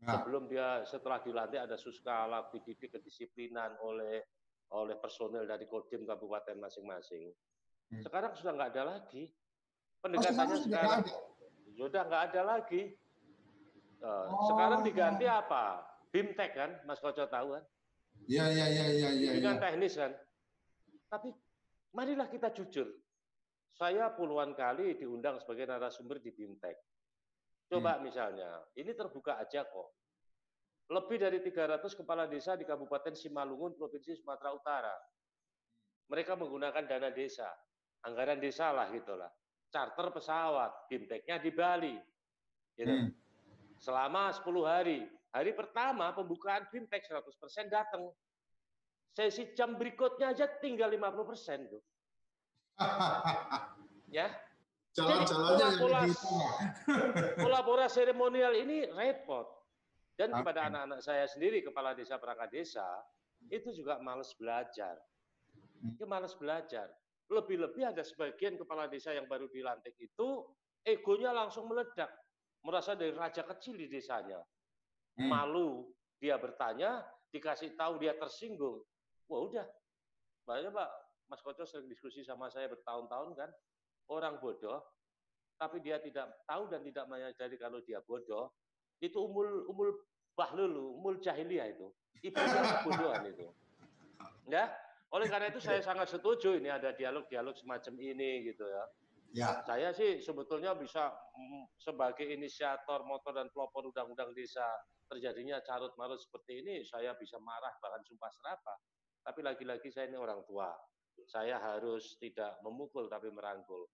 [0.00, 0.16] Nah.
[0.16, 4.24] Sebelum dia setelah dilantik ada suskalak, dididik kedisiplinan oleh
[4.72, 7.28] oleh personel dari Kodim kabupaten masing-masing.
[7.90, 8.00] Hmm.
[8.00, 9.28] Sekarang sudah nggak ada lagi.
[10.00, 11.00] Pendekatannya oh, sekarang
[11.76, 12.82] sudah nggak ada lagi.
[14.00, 14.48] Uh, oh.
[14.48, 15.84] Sekarang diganti apa?
[16.08, 17.64] Bimtek kan, Mas Koco tahu kan?
[18.24, 19.08] Iya, iya, iya, iya.
[19.36, 19.62] Ya, kan ya.
[19.62, 20.12] teknis kan.
[21.12, 21.28] Tapi
[21.92, 22.88] marilah kita jujur.
[23.76, 26.76] Saya puluhan kali diundang sebagai narasumber di Bimtek.
[27.70, 28.02] Coba hmm.
[28.02, 29.94] misalnya, ini terbuka aja kok.
[30.90, 34.96] Lebih dari 300 kepala desa di Kabupaten Simalungun, Provinsi Sumatera Utara.
[36.10, 37.46] Mereka menggunakan dana desa,
[38.02, 39.30] anggaran desa lah gitulah.
[39.70, 41.94] Charter pesawat, bimteknya di Bali.
[42.74, 42.90] Gitu.
[42.90, 43.14] Hmm.
[43.78, 45.06] Selama 10 hari.
[45.30, 48.10] Hari pertama pembukaan bimtek 100% datang.
[49.14, 51.82] Sesi jam berikutnya aja tinggal 50% tuh.
[54.18, 54.26] ya.
[54.90, 56.00] Jalan-jalannya pola,
[57.38, 59.46] pola, pola seremonial ini repot.
[60.18, 62.84] Dan kepada anak-anak saya sendiri, kepala desa perangkat desa,
[63.48, 64.98] itu juga males belajar.
[65.80, 65.96] Hmm.
[65.96, 66.92] Itu males belajar.
[67.30, 70.44] Lebih-lebih ada sebagian kepala desa yang baru dilantik itu,
[70.84, 72.10] egonya langsung meledak.
[72.60, 74.42] Merasa dari raja kecil di desanya.
[75.16, 75.30] Hmm.
[75.30, 75.88] Malu,
[76.20, 77.00] dia bertanya,
[77.32, 78.84] dikasih tahu dia tersinggung.
[79.30, 79.66] Wah udah,
[80.44, 80.90] banyak Pak,
[81.30, 83.50] Mas Koco sering diskusi sama saya bertahun-tahun kan,
[84.10, 84.82] orang bodoh,
[85.56, 88.52] tapi dia tidak tahu dan tidak menyadari kalau dia bodoh,
[89.00, 89.94] itu umul umul
[90.34, 91.88] bahlul, umul jahiliyah itu.
[92.20, 93.48] Ibadah kebodohan itu.
[94.50, 94.68] Ya,
[95.10, 98.84] oleh karena itu saya sangat setuju ini ada dialog-dialog semacam ini gitu ya.
[99.30, 99.62] Ya.
[99.62, 101.06] Saya sih sebetulnya bisa
[101.38, 104.66] mm, sebagai inisiator motor dan pelopor undang-undang desa
[105.06, 108.74] terjadinya carut marut seperti ini, saya bisa marah bahkan sumpah serapa.
[109.22, 110.70] Tapi lagi-lagi saya ini orang tua.
[111.26, 113.86] Saya harus tidak memukul tapi merangkul.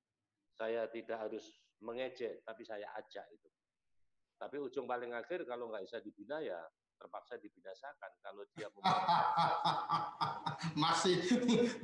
[0.57, 1.45] Saya tidak harus
[1.85, 3.49] mengejek tapi saya ajak itu.
[4.37, 6.61] Tapi ujung paling akhir kalau nggak bisa dibina ya
[6.97, 8.73] terpaksa dibinasakan kalau dia
[10.83, 11.21] masih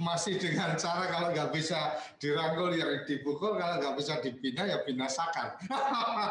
[0.00, 5.52] masih dengan cara kalau nggak bisa dirangkul ya dipukul kalau nggak bisa dibina ya binasakan.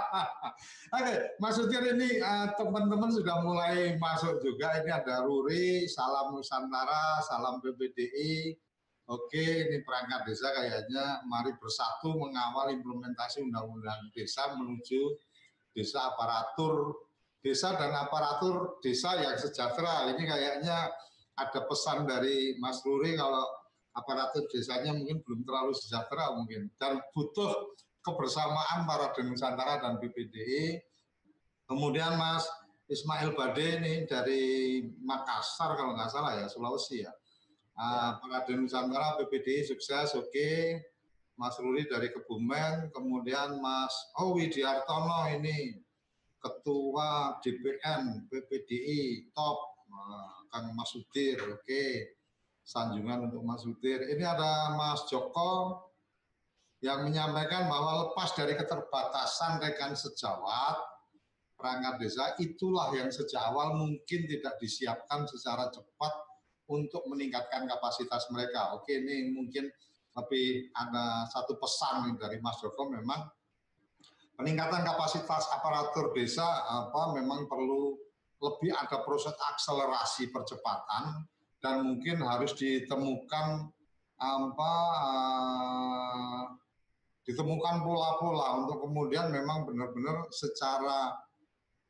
[0.97, 4.81] Oke, Mas Utir ini uh, teman-teman sudah mulai masuk juga.
[4.81, 8.57] Ini ada Ruri, salam Nusantara, salam PBDI.
[9.09, 15.17] Oke, ini perangkat desa kayaknya mari bersatu mengawal implementasi undang-undang desa menuju
[15.73, 16.95] desa aparatur
[17.41, 20.13] desa dan aparatur desa yang sejahtera.
[20.13, 20.93] Ini kayaknya
[21.35, 23.41] ada pesan dari Mas Ruri kalau
[23.97, 30.79] aparatur desanya mungkin belum terlalu sejahtera mungkin dan butuh kebersamaan para Nusantara dan BPDI.
[31.65, 32.45] Kemudian Mas
[32.91, 34.43] Ismail Bade ini dari
[35.01, 37.11] Makassar kalau nggak salah ya Sulawesi ya.
[37.75, 38.19] Uh,
[38.55, 40.29] Nusantara BPDI sukses oke.
[40.29, 40.81] Okay.
[41.39, 45.73] Mas Ruri dari Kebumen, kemudian Mas Oh Widiartono ini
[46.37, 51.61] Ketua DPN PPDI top, nah, Kang Mas Udir, oke.
[51.65, 52.17] Okay.
[52.61, 54.05] Sanjungan untuk Mas Udir.
[54.05, 55.81] Ini ada Mas Joko
[56.81, 60.81] yang menyampaikan bahwa lepas dari keterbatasan rekan sejawat,
[61.53, 66.13] perangkat desa itulah yang sejak awal mungkin tidak disiapkan secara cepat
[66.71, 68.71] untuk meningkatkan kapasitas mereka.
[68.79, 69.67] Oke, ini mungkin
[70.11, 73.27] tapi ada satu pesan dari Mas Joko memang
[74.35, 77.95] peningkatan kapasitas aparatur desa apa memang perlu
[78.41, 81.23] lebih ada proses akselerasi percepatan
[81.61, 83.71] dan mungkin harus ditemukan
[84.21, 86.43] apa uh,
[87.23, 91.15] ditemukan pola-pola untuk kemudian memang benar-benar secara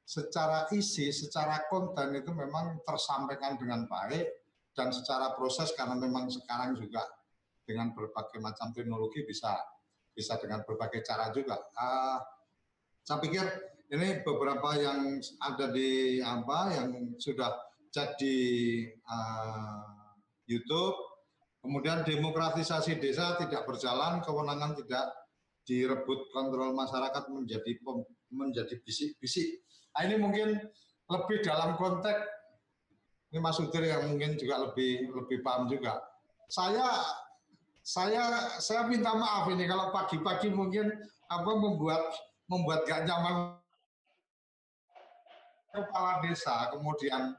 [0.03, 4.40] secara isi, secara konten itu memang tersampaikan dengan baik
[4.71, 7.03] dan secara proses karena memang sekarang juga
[7.67, 9.55] dengan berbagai macam teknologi bisa
[10.11, 11.55] bisa dengan berbagai cara juga.
[11.75, 12.19] Uh,
[13.01, 13.43] saya pikir
[13.91, 17.51] ini beberapa yang ada di apa yang sudah
[17.91, 18.39] jadi
[19.03, 20.15] uh,
[20.47, 20.95] YouTube.
[21.61, 25.13] Kemudian demokratisasi desa tidak berjalan, kewenangan tidak
[25.61, 27.77] direbut kontrol masyarakat menjadi
[28.33, 29.61] menjadi bisik-bisik.
[29.93, 30.57] Nah, ini mungkin
[31.05, 32.40] lebih dalam konteks
[33.31, 36.03] ini Mas Udir yang mungkin juga lebih lebih paham juga.
[36.51, 36.83] Saya
[37.81, 40.91] saya saya minta maaf ini kalau pagi-pagi mungkin
[41.31, 42.03] apa membuat
[42.51, 43.55] membuat gak nyaman
[45.71, 47.31] kepala desa kemudian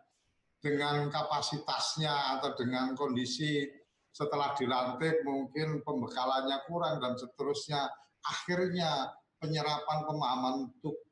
[0.64, 3.68] dengan kapasitasnya atau dengan kondisi
[4.08, 7.92] setelah dilantik mungkin pembekalannya kurang dan seterusnya
[8.24, 10.56] akhirnya penyerapan pemahaman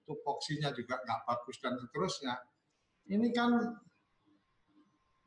[0.09, 2.35] tupoksinya juga nggak bagus dan seterusnya
[3.13, 3.77] ini kan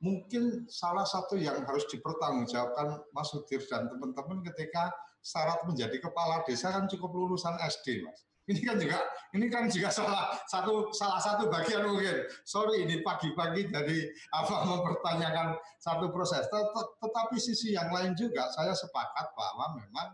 [0.03, 4.91] mungkin salah satu yang harus dipertanggungjawabkan Mas Sudir dan teman-teman ketika
[5.23, 8.27] syarat menjadi kepala desa kan cukup lulusan SD, Mas.
[8.43, 8.99] Ini kan juga
[9.31, 12.27] ini kan juga salah satu salah satu bagian mungkin.
[12.43, 13.99] Sorry ini pagi-pagi jadi
[14.35, 16.43] apa mempertanyakan satu proses.
[16.51, 20.11] Tetapi sisi yang lain juga saya sepakat bahwa memang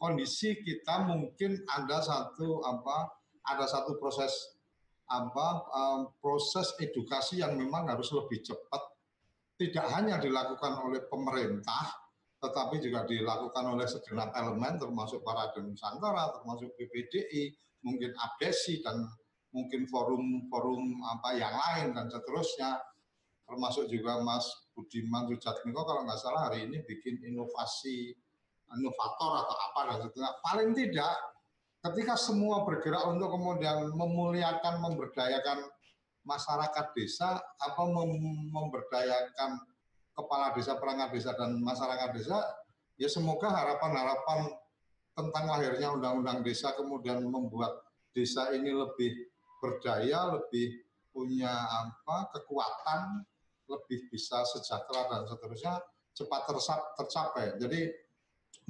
[0.00, 3.12] kondisi kita mungkin ada satu apa
[3.44, 4.32] ada satu proses
[5.04, 8.89] apa um, proses edukasi yang memang harus lebih cepat
[9.60, 12.00] tidak hanya dilakukan oleh pemerintah
[12.40, 17.52] tetapi juga dilakukan oleh segenap elemen termasuk para Nusantara, termasuk PPDI,
[17.84, 19.04] mungkin ABSI dan
[19.52, 22.80] mungkin forum-forum apa yang lain dan seterusnya.
[23.44, 28.16] Termasuk juga Mas Budiman Sujatmiko kalau nggak salah hari ini bikin inovasi
[28.72, 30.32] inovator atau apa dan seterusnya.
[30.40, 31.14] Paling tidak
[31.84, 35.60] ketika semua bergerak untuk kemudian memuliakan memberdayakan
[36.30, 37.82] masyarakat desa apa
[38.54, 39.58] memberdayakan
[40.14, 42.38] kepala desa, perangkat desa, dan masyarakat desa,
[42.94, 44.54] ya semoga harapan-harapan
[45.18, 47.82] tentang lahirnya undang-undang desa kemudian membuat
[48.14, 49.26] desa ini lebih
[49.58, 53.26] berdaya, lebih punya apa kekuatan,
[53.66, 55.74] lebih bisa sejahtera dan seterusnya
[56.14, 56.42] cepat
[56.98, 57.58] tercapai.
[57.58, 57.90] Jadi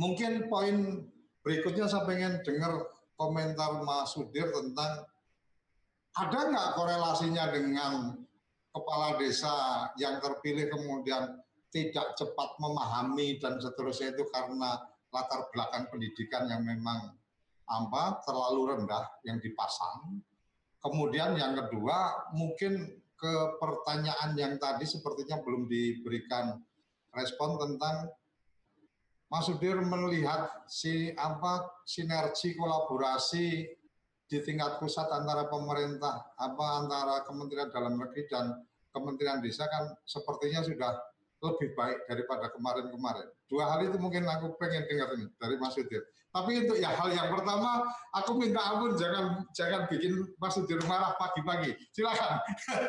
[0.01, 1.05] mungkin poin
[1.45, 5.05] berikutnya saya pengen dengar komentar Mas Sudir tentang
[6.17, 7.93] ada nggak korelasinya dengan
[8.71, 11.39] kepala desa yang terpilih kemudian
[11.71, 14.79] tidak cepat memahami dan seterusnya itu karena
[15.11, 17.15] latar belakang pendidikan yang memang
[17.71, 20.19] apa terlalu rendah yang dipasang.
[20.83, 26.59] Kemudian yang kedua mungkin ke pertanyaan yang tadi sepertinya belum diberikan
[27.15, 28.11] respon tentang
[29.31, 33.63] Mas Sudir melihat si apa sinergi kolaborasi
[34.31, 38.63] di tingkat pusat antara pemerintah apa antara Kementerian Dalam Negeri dan
[38.95, 40.95] Kementerian Desa kan sepertinya sudah
[41.43, 43.27] lebih baik daripada kemarin-kemarin.
[43.51, 46.07] Dua hal itu mungkin aku pengen dengar ini dari Mas Sudir.
[46.31, 51.19] Tapi untuk ya hal yang pertama, aku minta ampun jangan jangan bikin Mas Sudir marah
[51.19, 51.75] pagi-pagi.
[51.91, 52.39] Silakan.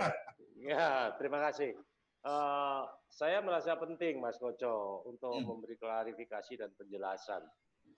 [0.70, 1.74] ya, terima kasih.
[2.22, 5.48] Uh, saya merasa penting Mas Koco untuk hmm.
[5.48, 7.42] memberi klarifikasi dan penjelasan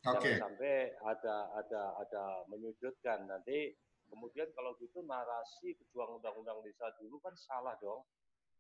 [0.04, 0.36] Okay.
[0.36, 3.72] Jangan sampai ada ada ada menyudutkan nanti
[4.12, 8.04] kemudian kalau gitu narasi pejuang undang-undang desa dulu kan salah dong.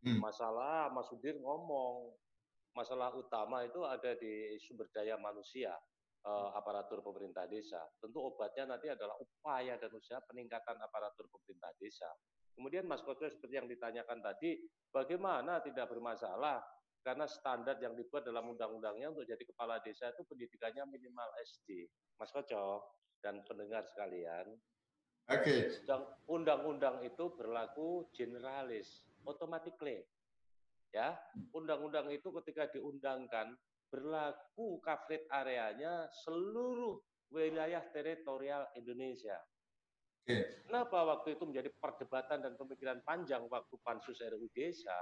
[0.04, 0.24] Hmm.
[0.24, 2.16] Masalah Mas Sudir ngomong
[2.72, 5.76] masalah utama itu ada di sumber daya manusia
[6.24, 7.80] uh, aparatur pemerintah desa.
[8.00, 12.08] Tentu obatnya nanti adalah upaya dan usaha peningkatan aparatur pemerintah desa.
[12.54, 14.62] Kemudian Mas Koco seperti yang ditanyakan tadi,
[14.94, 16.62] bagaimana tidak bermasalah
[17.04, 21.86] karena standar yang dibuat dalam undang-undangnya untuk jadi kepala desa itu pendidikannya minimal SD.
[22.16, 22.88] Mas Koco
[23.20, 24.56] dan pendengar sekalian,
[25.32, 25.72] Oke.
[25.72, 25.96] Okay.
[26.28, 30.04] Undang-undang itu berlaku generalis, automatically.
[30.92, 31.16] Ya,
[31.56, 33.56] undang-undang itu ketika diundangkan
[33.88, 37.00] berlaku coverage areanya seluruh
[37.32, 39.40] wilayah teritorial Indonesia.
[40.24, 40.44] Okay.
[40.68, 44.96] Kenapa waktu itu menjadi perdebatan dan pemikiran panjang waktu pansus RUU Desa?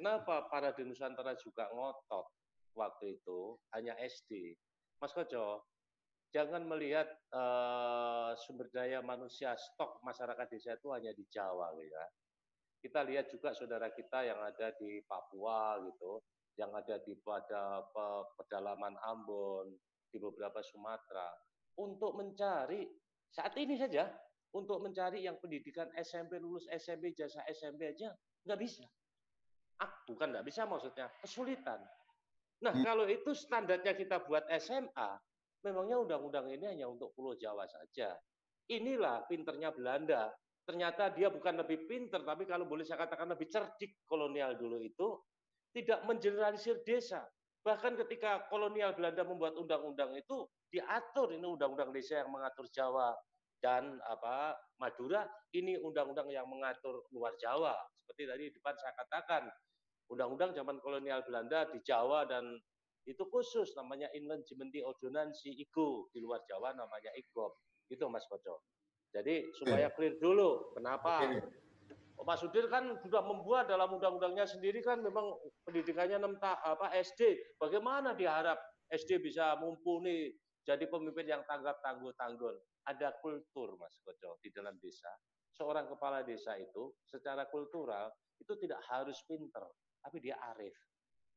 [0.00, 2.24] Kenapa para di Nusantara juga ngotot
[2.72, 4.56] waktu itu hanya SD?
[4.96, 5.68] Mas Koco,
[6.32, 7.04] jangan melihat
[7.36, 12.04] uh, sumber daya manusia stok masyarakat desa itu hanya di Jawa ya.
[12.80, 16.24] Kita lihat juga saudara kita yang ada di Papua gitu,
[16.56, 17.84] yang ada di pada
[18.40, 19.68] pedalaman Ambon,
[20.08, 21.28] di beberapa Sumatera,
[21.76, 22.88] untuk mencari
[23.28, 24.08] saat ini saja
[24.56, 28.16] untuk mencari yang pendidikan SMP lulus SMP jasa SMP aja
[28.48, 28.88] nggak bisa
[30.08, 31.80] bukan nggak bisa maksudnya kesulitan.
[32.60, 32.84] Nah hmm.
[32.84, 35.10] kalau itu standarnya kita buat SMA,
[35.64, 38.16] memangnya undang-undang ini hanya untuk Pulau Jawa saja.
[38.68, 40.28] Inilah pinternya Belanda.
[40.68, 45.18] Ternyata dia bukan lebih pinter, tapi kalau boleh saya katakan lebih cerdik kolonial dulu itu,
[45.74, 47.26] tidak mengeneralisir desa.
[47.60, 53.12] Bahkan ketika kolonial Belanda membuat undang-undang itu, diatur ini undang-undang desa yang mengatur Jawa
[53.60, 57.74] dan apa Madura, ini undang-undang yang mengatur luar Jawa.
[58.00, 59.42] Seperti tadi di depan saya katakan,
[60.10, 62.58] undang-undang zaman kolonial Belanda di Jawa dan
[63.08, 66.12] itu khusus namanya Inland Jementi Ordonansi IGO.
[66.12, 67.52] Di luar Jawa namanya IGOP
[67.90, 68.66] itu Mas Koco
[69.10, 71.26] jadi supaya clear dulu kenapa?
[71.26, 71.42] Okay.
[72.20, 75.34] Mas Sudir kan sudah membuat dalam undang-undangnya sendiri kan memang
[75.64, 78.60] pendidikannya 6 apa SD bagaimana diharap
[78.92, 80.28] SD bisa mumpuni
[80.62, 82.52] jadi pemimpin yang tanggap tangguh tanggul
[82.86, 85.10] ada kultur Mas Koco di dalam desa.
[85.56, 89.64] Seorang kepala desa itu secara kultural itu tidak harus pinter
[90.00, 90.74] tapi dia arif.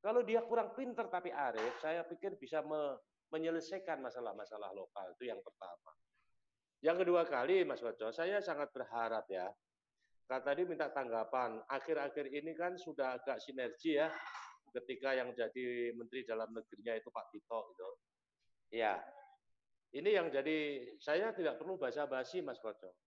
[0.03, 2.99] Kalau dia kurang pinter tapi arif, saya pikir bisa me
[3.33, 5.09] menyelesaikan masalah-masalah lokal.
[5.17, 5.91] Itu yang pertama.
[6.85, 9.49] Yang kedua kali, Mas Wajo, saya sangat berharap ya.
[10.29, 11.63] Kata tadi minta tanggapan.
[11.65, 14.11] Akhir-akhir ini kan sudah agak sinergi ya,
[14.75, 17.89] ketika yang jadi Menteri Dalam Negerinya itu Pak Tito gitu.
[18.73, 18.97] Ya,
[19.93, 22.97] Ini yang jadi saya tidak perlu basa-basi Mas Koco.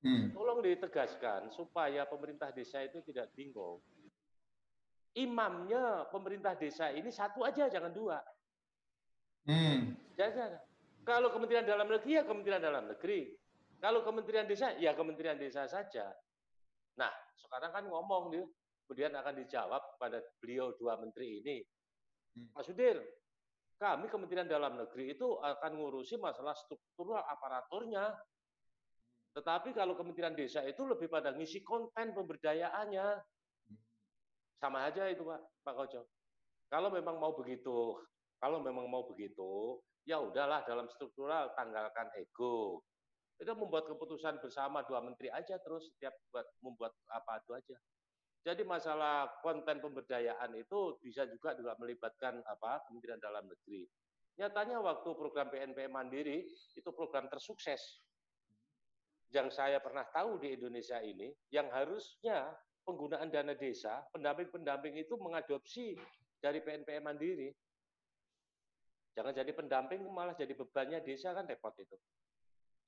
[0.00, 0.30] Hmm.
[0.30, 3.82] Tolong ditegaskan supaya pemerintah desa itu tidak bingung.
[5.18, 8.18] Imamnya pemerintah desa ini satu aja, jangan dua.
[9.48, 9.96] Hmm.
[10.14, 10.60] Jangan.
[11.02, 13.34] Kalau Kementerian Dalam Negeri ya Kementerian Dalam Negeri.
[13.80, 16.12] Kalau Kementerian Desa ya Kementerian Desa saja.
[17.00, 18.44] Nah, sekarang kan ngomong nih,
[18.84, 21.56] kemudian akan dijawab pada beliau dua menteri ini.
[22.36, 22.52] Hmm.
[22.52, 23.00] Pak Sudir,
[23.80, 28.12] kami Kementerian Dalam Negeri itu akan ngurusi masalah struktural aparaturnya.
[29.32, 33.06] Tetapi kalau Kementerian Desa itu lebih pada ngisi konten pemberdayaannya.
[34.60, 36.04] Sama aja itu Pak, Pak Kojo.
[36.68, 37.96] Kalau memang mau begitu,
[38.36, 42.84] kalau memang mau begitu, ya udahlah dalam struktural tanggalkan ego.
[43.40, 47.76] Itu membuat keputusan bersama dua menteri aja terus setiap buat membuat apa itu aja.
[48.40, 53.84] Jadi masalah konten pemberdayaan itu bisa juga juga melibatkan apa Kementerian Dalam Negeri.
[54.40, 58.00] Nyatanya waktu program PNP Mandiri itu program tersukses
[59.30, 62.50] yang saya pernah tahu di Indonesia ini, yang harusnya
[62.84, 65.94] penggunaan dana desa, pendamping-pendamping itu mengadopsi
[66.40, 67.48] dari PNPM Mandiri.
[69.14, 71.96] Jangan jadi pendamping malah jadi bebannya desa kan repot itu.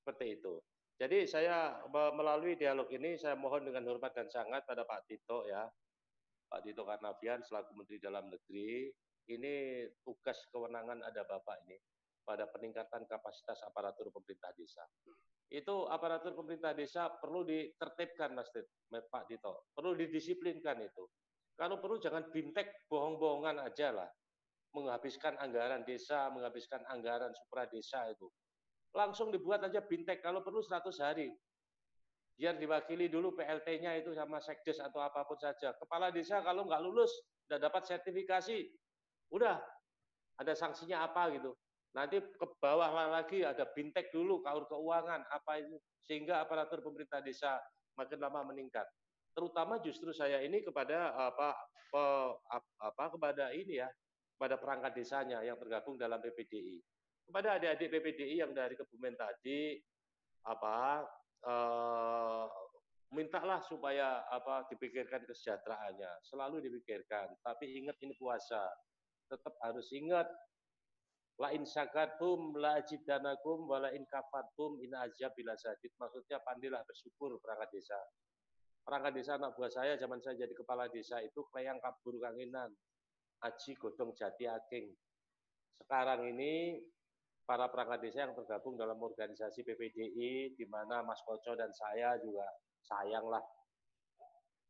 [0.01, 0.55] Seperti itu.
[0.97, 1.82] Jadi saya
[2.14, 5.66] melalui dialog ini saya mohon dengan hormat dan sangat pada Pak Tito ya.
[6.47, 8.93] Pak Tito Karnavian selaku Menteri Dalam Negeri,
[9.32, 11.80] ini tugas kewenangan ada Bapak ini
[12.22, 14.84] pada peningkatan kapasitas aparatur pemerintah desa.
[15.53, 18.48] Itu aparatur pemerintah desa perlu ditertibkan Mas
[19.12, 21.05] Pak Dito, perlu didisiplinkan itu.
[21.53, 24.09] Kalau perlu jangan bintek bohong-bohongan aja lah.
[24.72, 28.32] Menghabiskan anggaran desa, menghabiskan anggaran supra desa itu.
[28.96, 31.28] Langsung dibuat aja bintek, kalau perlu 100 hari.
[32.32, 35.76] Biar diwakili dulu PLT-nya itu sama sekdes atau apa pun saja.
[35.76, 37.12] Kepala desa kalau nggak lulus,
[37.53, 38.72] nggak dapat sertifikasi,
[39.36, 39.61] udah
[40.40, 41.53] ada sanksinya apa gitu
[41.93, 45.76] Nanti ke bawah lagi ada bintek dulu, kaur keuangan, apa itu.
[46.09, 47.61] Sehingga aparatur pemerintah desa
[48.01, 48.88] makin lama meningkat.
[49.36, 51.53] Terutama justru saya ini kepada apa,
[51.93, 52.05] pe,
[52.80, 53.88] apa kepada ini ya,
[54.36, 56.80] kepada perangkat desanya yang tergabung dalam PPDI.
[57.28, 59.76] Kepada adik-adik PPDI yang dari Kebumen tadi,
[60.49, 61.07] apa
[61.45, 62.47] eh,
[63.12, 67.36] mintalah supaya apa dipikirkan kesejahteraannya, selalu dipikirkan.
[67.45, 68.64] Tapi ingat ini puasa,
[69.28, 70.28] tetap harus ingat
[71.43, 74.95] La in syakartum la ajidanakum wa la in kafartum in
[75.34, 75.90] bila sadid.
[75.99, 77.99] Maksudnya pandilah bersyukur perangkat desa.
[78.86, 82.70] Perangkat desa anak buah saya zaman saya jadi kepala desa itu klayang kabur kanginan.
[83.43, 84.95] Aji godong jati aking.
[85.74, 86.78] Sekarang ini
[87.43, 92.47] para perangkat desa yang tergabung dalam organisasi PPDI di mana Mas Koco dan saya juga
[92.86, 93.43] sayanglah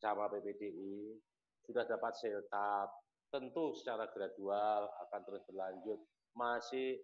[0.01, 1.21] sama PPDI
[1.69, 2.89] sudah dapat seltap
[3.29, 6.01] tentu secara gradual akan terus berlanjut
[6.35, 7.01] masih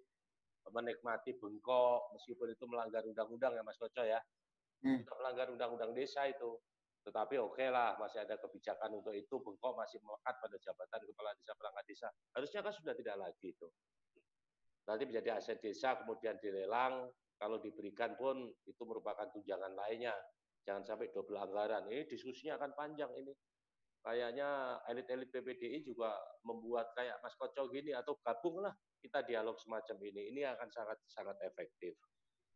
[0.68, 4.20] menikmati bengkok meskipun itu melanggar undang-undang ya Mas Koco ya.
[4.78, 5.02] Hmm.
[5.18, 6.54] melanggar undang-undang desa itu.
[7.02, 9.40] Tetapi oke okay lah, masih ada kebijakan untuk itu.
[9.42, 12.08] Bengkok masih melekat pada jabatan kepala desa perangkat desa.
[12.36, 13.68] Harusnya kan sudah tidak lagi itu.
[14.86, 17.10] Nanti menjadi aset desa kemudian dilelang,
[17.40, 20.14] kalau diberikan pun itu merupakan tunjangan lainnya.
[20.62, 21.88] Jangan sampai double anggaran.
[21.88, 23.32] Ini diskusinya akan panjang ini
[24.08, 26.08] kayaknya elit-elit PPDI juga
[26.40, 28.72] membuat kayak Mas Koco gini atau gabunglah
[29.04, 30.32] kita dialog semacam ini.
[30.32, 31.92] Ini akan sangat sangat efektif.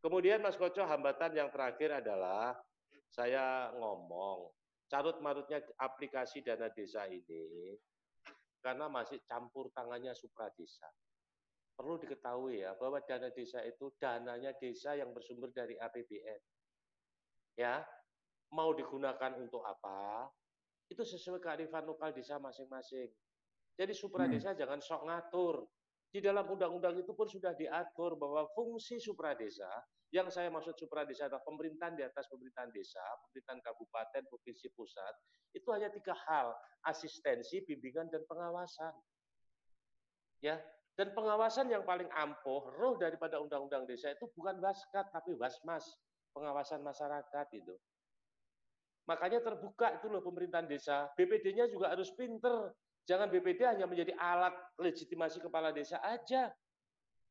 [0.01, 2.57] Kemudian Mas Koco hambatan yang terakhir adalah
[3.13, 4.49] saya ngomong
[4.89, 7.77] carut marutnya aplikasi dana desa ini
[8.65, 10.89] karena masih campur tangannya supra desa.
[11.77, 16.41] Perlu diketahui ya bahwa dana desa itu dananya desa yang bersumber dari APBN.
[17.61, 17.85] Ya,
[18.57, 20.33] mau digunakan untuk apa?
[20.93, 23.09] Itu sesuai kearifan lokal desa masing-masing.
[23.73, 24.33] Jadi supra hmm.
[24.37, 24.59] desa hmm.
[24.61, 25.57] jangan sok ngatur.
[26.13, 29.69] Di dalam undang-undang itu pun sudah diatur bahwa fungsi supra desa,
[30.13, 35.15] yang saya maksud supra desa adalah pemerintahan di atas pemerintahan desa, pemerintahan kabupaten, provinsi pusat,
[35.57, 36.53] itu hanya tiga hal,
[36.85, 38.93] asistensi, bimbingan, dan pengawasan.
[40.45, 40.61] Ya,
[41.01, 45.97] dan pengawasan yang paling ampuh, roh daripada undang-undang desa itu bukan waskat, tapi wasmas,
[46.37, 47.73] pengawasan masyarakat itu.
[49.11, 51.11] Makanya terbuka itu loh pemerintahan desa.
[51.19, 52.71] BPD-nya juga harus pinter.
[53.03, 56.55] Jangan BPD hanya menjadi alat legitimasi kepala desa aja.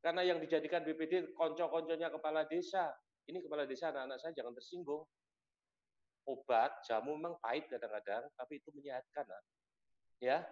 [0.04, 2.92] Karena yang dijadikan BPD konco-konconya kepala desa.
[3.24, 5.08] Ini kepala desa anak-anak saya jangan tersinggung.
[6.28, 9.26] Obat, jamu memang pahit kadang-kadang, tapi itu menyehatkan.
[10.22, 10.46] Ya,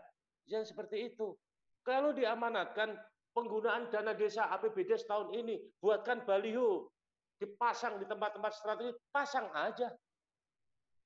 [0.50, 1.38] yang seperti itu.
[1.86, 2.98] Kalau diamanatkan
[3.36, 6.90] penggunaan dana desa APBD setahun ini, buatkan baliho,
[7.38, 9.94] dipasang di tempat-tempat strategis, pasang aja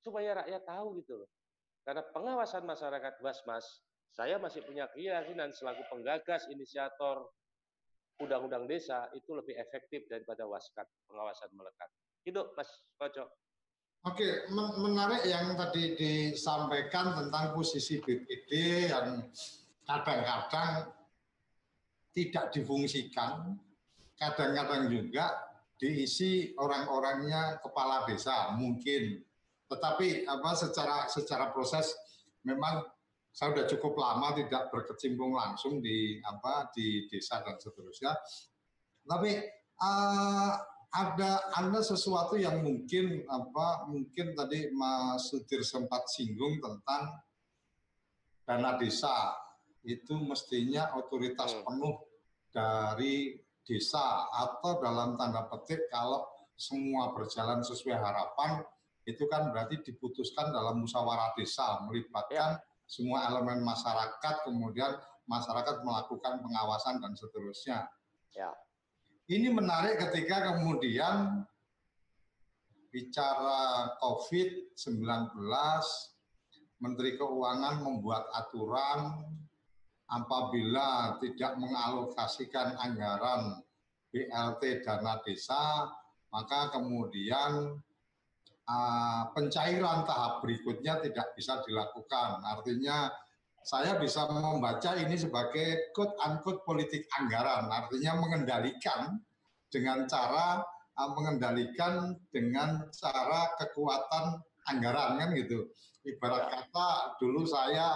[0.03, 1.29] supaya rakyat tahu gitu loh.
[1.87, 7.31] Karena pengawasan masyarakat Basmas, saya masih punya keyakinan selaku penggagas, inisiator
[8.21, 11.89] undang-undang desa itu lebih efektif daripada waskat pengawasan melekat.
[12.23, 13.29] Itu Mas Kocok.
[14.03, 14.51] Oke,
[14.83, 18.51] menarik yang tadi disampaikan tentang posisi BPD
[18.91, 19.31] yang
[19.87, 20.91] kadang-kadang
[22.11, 23.55] tidak difungsikan,
[24.19, 29.23] kadang-kadang juga diisi orang-orangnya kepala desa mungkin.
[29.73, 31.89] Tetapi apa secara secara proses
[32.45, 32.85] memang
[33.33, 38.13] saya sudah cukup lama tidak berkecimpung langsung di apa di desa dan seterusnya.
[39.09, 39.41] Tapi
[39.81, 40.53] uh,
[40.93, 47.17] ada ada sesuatu yang mungkin apa mungkin tadi Mas Sudir sempat singgung tentang
[48.45, 49.33] dana desa
[49.81, 51.63] itu mestinya otoritas hmm.
[51.65, 51.95] penuh
[52.53, 53.33] dari
[53.65, 56.21] desa atau dalam tanda petik kalau
[56.53, 58.61] semua berjalan sesuai harapan
[59.03, 62.63] itu kan berarti diputuskan dalam musyawarah desa melibatkan ya.
[62.87, 64.95] semua elemen masyarakat kemudian
[65.27, 67.87] masyarakat melakukan pengawasan dan seterusnya.
[68.35, 68.51] Ya.
[69.31, 71.47] Ini menarik ketika kemudian
[72.91, 75.39] bicara COVID-19,
[76.83, 79.23] Menteri Keuangan membuat aturan
[80.11, 83.63] apabila tidak mengalokasikan anggaran
[84.11, 85.89] BLT dana desa,
[86.29, 87.79] maka kemudian
[88.67, 92.43] uh, pencairan tahap berikutnya tidak bisa dilakukan.
[92.43, 93.11] Artinya
[93.63, 99.19] saya bisa membaca ini sebagai quote unquote politik anggaran, artinya mengendalikan
[99.71, 100.59] dengan cara
[100.99, 105.67] uh, mengendalikan dengan cara kekuatan anggaran kan gitu.
[106.03, 107.95] Ibarat kata dulu saya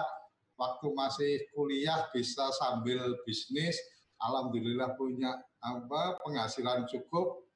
[0.56, 3.76] waktu masih kuliah bisa sambil bisnis,
[4.24, 7.47] alhamdulillah punya apa penghasilan cukup,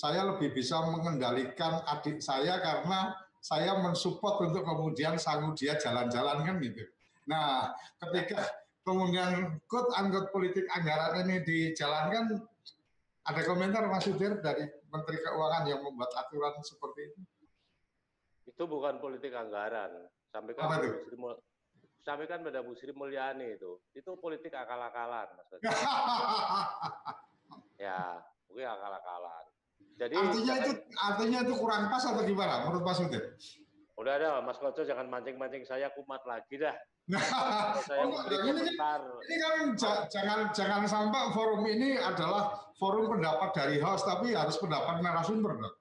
[0.00, 6.56] saya lebih bisa mengendalikan adik saya karena saya mensupport untuk kemudian sanggup dia jalan-jalan kan
[6.56, 6.88] gitu.
[7.28, 8.48] Nah, ketika
[8.80, 12.40] kemudian quote unquote politik anggaran ini dijalankan,
[13.28, 17.20] ada komentar Mas Sudir dari Menteri Keuangan yang membuat aturan seperti itu?
[18.48, 20.08] Itu bukan politik anggaran.
[20.32, 20.96] Sampaikan Apa itu?
[22.00, 23.76] sampaikan pada Bu Sri Mulyani itu.
[23.92, 25.52] Itu politik akal-akalan, Mas.
[27.84, 29.44] ya, mungkin akal-akalan.
[30.00, 33.36] Jadi artinya jangan, itu artinya itu kurang pas atau gimana menurut Mas Sudir?
[34.00, 36.72] Udah ada Mas Koco jangan mancing-mancing saya kumat lagi dah.
[37.84, 39.76] saya oh, ini, ini kan
[40.08, 45.76] jangan jangan sampai forum ini adalah forum pendapat dari host tapi harus pendapat narasumber dong.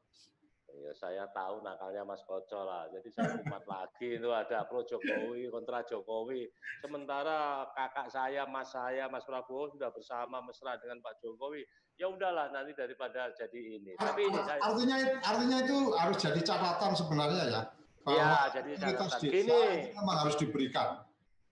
[1.00, 2.84] Ya, saya tahu nakalnya Mas Koco lah.
[2.92, 6.44] Jadi saya kumat lagi itu ada pro Jokowi kontra Jokowi.
[6.84, 11.64] Sementara kakak saya, Mas saya, Mas Prabowo sudah bersama mesra dengan Pak Jokowi.
[11.96, 13.96] Ya udahlah nanti daripada jadi ini.
[13.96, 14.60] Tapi ini saya...
[14.60, 17.62] artinya artinya itu harus jadi catatan sebenarnya ya.
[18.04, 19.20] Iya, jadi catatan.
[19.24, 19.64] Gini,
[19.96, 21.00] memang harus diberikan.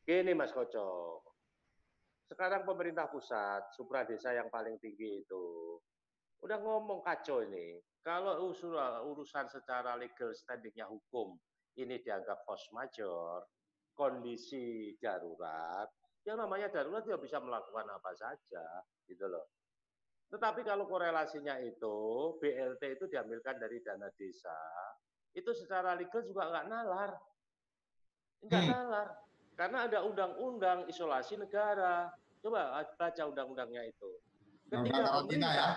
[0.03, 1.23] Gini Mas Koco,
[2.27, 5.43] sekarang pemerintah pusat, supra desa yang paling tinggi itu,
[6.43, 7.79] udah ngomong kacau ini.
[8.01, 11.35] Kalau usul urusan secara legal standingnya hukum,
[11.75, 13.43] ini dianggap force major,
[13.91, 15.91] kondisi darurat,
[16.23, 18.65] yang namanya darurat dia bisa melakukan apa saja,
[19.11, 19.51] gitu loh.
[20.31, 21.97] Tetapi kalau korelasinya itu,
[22.39, 24.55] BLT itu diambilkan dari dana desa,
[25.35, 27.11] itu secara legal juga nggak nalar.
[28.47, 28.71] Nggak hmm.
[28.71, 29.07] nalar
[29.57, 32.13] karena ada undang-undang isolasi negara.
[32.45, 34.11] Coba baca undang-undangnya itu.
[34.69, 35.71] Ketika pemerintah, ya?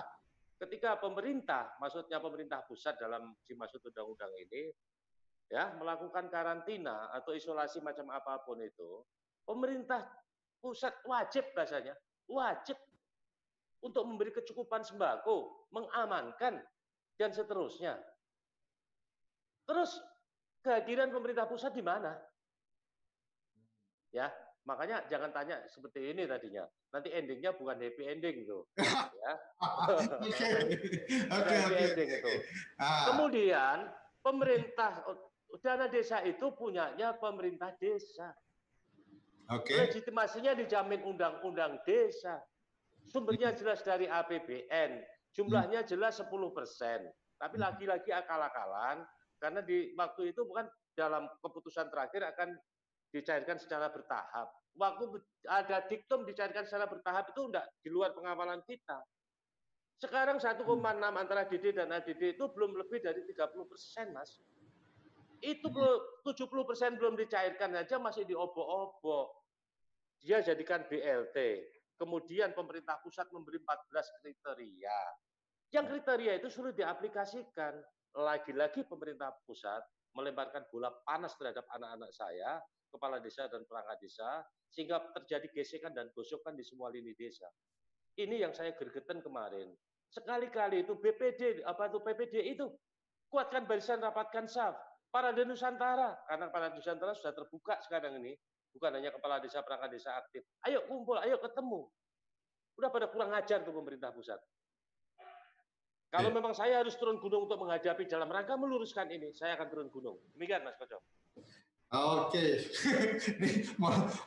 [0.60, 4.68] Ketika pemerintah, maksudnya pemerintah pusat dalam dimaksud undang-undang ini,
[5.48, 9.02] ya melakukan karantina atau isolasi macam apa pun itu,
[9.48, 10.04] pemerintah
[10.60, 11.96] pusat wajib bahasanya,
[12.28, 12.76] wajib
[13.80, 16.60] untuk memberi kecukupan sembako, mengamankan
[17.16, 17.96] dan seterusnya.
[19.64, 19.96] Terus
[20.60, 22.12] kehadiran pemerintah pusat di mana?
[24.10, 24.26] ya
[24.70, 26.62] makanya jangan tanya seperti ini tadinya
[26.94, 28.58] nanti endingnya bukan happy ending itu
[29.26, 29.32] ya
[30.22, 30.46] oke
[31.26, 32.32] oke happy ending itu
[32.78, 33.10] ah.
[33.10, 33.90] kemudian
[34.22, 35.02] pemerintah
[35.58, 38.30] dana desa itu punyanya pemerintah desa
[39.50, 39.74] Oke.
[39.74, 39.82] Okay.
[39.82, 42.38] Legitimasinya dijamin undang-undang desa.
[43.10, 45.02] Sumbernya jelas dari APBN.
[45.34, 45.90] Jumlahnya hmm.
[45.90, 47.02] jelas 10 persen.
[47.34, 47.64] Tapi hmm.
[47.66, 49.02] lagi-lagi akal-akalan
[49.42, 52.54] karena di waktu itu bukan dalam keputusan terakhir akan
[53.10, 54.46] dicairkan secara bertahap.
[54.78, 55.04] Waktu
[55.50, 59.02] ada diktum dicairkan secara bertahap itu enggak di luar pengawalan kita.
[60.00, 60.96] Sekarang 1,6 hmm.
[61.12, 64.40] antara DD dan ADD itu belum lebih dari 30 persen, Mas.
[65.44, 66.64] Itu 70 hmm.
[66.64, 69.28] persen belum dicairkan aja masih diobok-obok.
[70.24, 71.36] Dia jadikan BLT.
[72.00, 75.00] Kemudian pemerintah pusat memberi 14 kriteria.
[75.76, 77.76] Yang kriteria itu sulit diaplikasikan.
[78.16, 79.84] Lagi-lagi pemerintah pusat
[80.16, 82.58] melemparkan bola panas terhadap anak-anak saya
[82.90, 87.46] kepala desa dan perangkat desa, sehingga terjadi gesekan dan gosokan di semua lini desa.
[88.18, 89.70] Ini yang saya gergeten kemarin.
[90.10, 92.66] Sekali-kali itu BPD apa itu PPD itu
[93.30, 94.74] kuatkan barisan, rapatkan saf.
[95.10, 98.34] Para Nusantara, karena para Nusantara sudah terbuka sekarang ini,
[98.74, 100.46] bukan hanya kepala desa, perangkat desa aktif.
[100.66, 101.90] Ayo kumpul, ayo ketemu.
[102.78, 104.38] Udah pada kurang ajar tuh pemerintah pusat.
[106.10, 106.34] Kalau ya.
[106.34, 110.18] memang saya harus turun gunung untuk menghadapi dalam rangka meluruskan ini, saya akan turun gunung.
[110.34, 110.98] Demikian Mas Koco.
[111.90, 112.70] Oke,
[113.42, 113.66] ini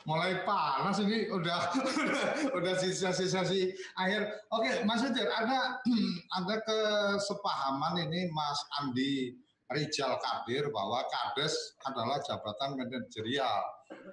[0.04, 1.72] mulai panas ini udah
[2.60, 4.28] udah, sisa-sisa si akhir.
[4.52, 5.80] Oke, Mas Udir, ada
[6.36, 9.32] ada kesepahaman ini Mas Andi
[9.72, 11.56] Rijal Kadir bahwa kades
[11.88, 13.64] adalah jabatan manajerial.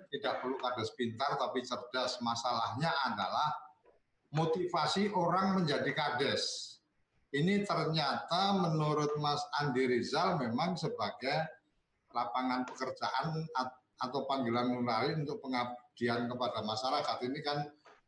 [0.07, 2.23] Tidak perlu kades pintar tapi cerdas.
[2.23, 3.51] Masalahnya adalah
[4.31, 6.79] motivasi orang menjadi kades.
[7.35, 11.60] Ini ternyata menurut Mas Andi Rizal memang sebagai
[12.11, 13.47] lapangan pekerjaan
[14.01, 17.17] atau panggilan lain untuk pengabdian kepada masyarakat.
[17.25, 17.59] Ini kan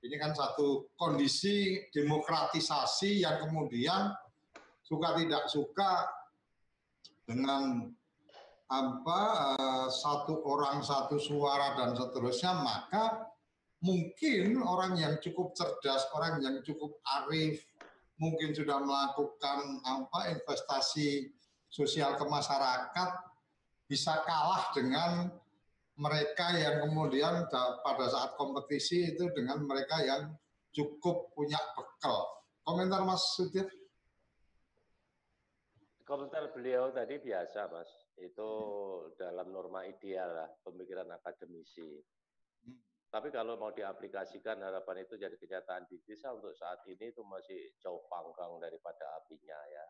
[0.03, 4.11] ini kan satu kondisi demokratisasi yang kemudian
[4.83, 5.91] suka tidak suka
[7.23, 7.87] dengan
[8.67, 9.21] apa
[9.55, 13.31] eh, satu orang satu suara dan seterusnya maka
[13.83, 17.63] mungkin orang yang cukup cerdas orang yang cukup arif
[18.17, 21.31] mungkin sudah melakukan apa investasi
[21.67, 23.09] sosial ke masyarakat
[23.93, 25.29] bisa kalah dengan
[26.01, 27.45] mereka yang kemudian
[27.85, 30.33] pada saat kompetisi itu dengan mereka yang
[30.73, 32.25] cukup punya bekal.
[32.65, 33.69] Komentar Mas Sudir?
[36.01, 37.85] Komentar beliau tadi biasa Mas,
[38.17, 38.49] itu
[39.13, 42.01] dalam norma ideal lah, pemikiran akademisi.
[42.65, 42.81] Hmm.
[43.13, 47.77] Tapi kalau mau diaplikasikan harapan itu jadi kenyataan di desa untuk saat ini itu masih
[47.77, 49.85] jauh panggang daripada apinya ya.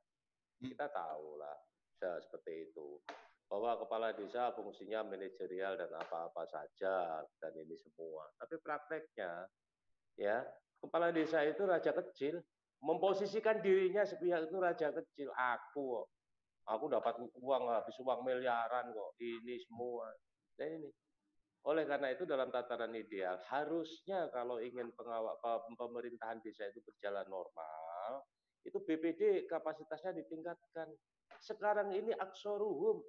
[0.60, 0.76] Hmm.
[0.76, 1.56] Kita tahu lah
[2.04, 3.00] seperti itu
[3.54, 8.26] bahwa kepala desa fungsinya manajerial dan apa-apa saja dan ini semua.
[8.42, 9.46] Tapi prakteknya
[10.18, 10.42] ya
[10.82, 12.42] kepala desa itu raja kecil
[12.82, 15.30] memposisikan dirinya sepihak itu raja kecil.
[15.38, 16.02] Aku
[16.66, 17.14] aku dapat
[17.46, 20.10] uang habis uang miliaran kok ini semua.
[20.58, 20.90] Nah ini
[21.70, 25.38] oleh karena itu dalam tataran ideal harusnya kalau ingin pengawal
[25.78, 28.26] pemerintahan desa itu berjalan normal
[28.66, 30.90] itu BPD kapasitasnya ditingkatkan.
[31.38, 33.04] Sekarang ini aksoruhum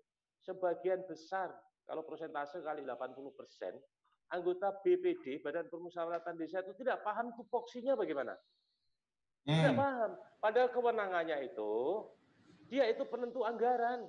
[0.44, 1.50] sebagian besar,
[1.88, 3.72] kalau persentase kali 80 persen,
[4.32, 8.36] anggota BPD, Badan Permusyawaratan Desa itu tidak paham tupoksinya bagaimana.
[9.44, 9.52] Hmm.
[9.60, 10.10] Tidak paham.
[10.40, 11.72] Padahal kewenangannya itu,
[12.68, 14.08] dia itu penentu anggaran.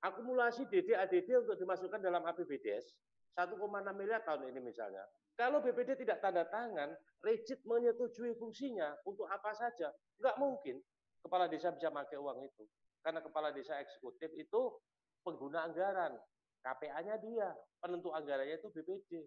[0.00, 2.96] Akumulasi DD ADD untuk dimasukkan dalam APBDes
[3.36, 3.60] 1,6
[3.92, 5.04] miliar tahun ini misalnya.
[5.36, 10.80] Kalau BPD tidak tanda tangan, rigid menyetujui fungsinya untuk apa saja, nggak mungkin
[11.20, 12.64] kepala desa bisa pakai uang itu.
[13.00, 14.76] Karena kepala desa eksekutif itu
[15.24, 16.16] pengguna anggaran.
[16.60, 17.48] KPA-nya dia,
[17.80, 19.24] penentu anggarannya itu BPD.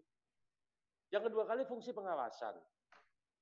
[1.10, 2.58] Yang kedua kali fungsi pengawasan.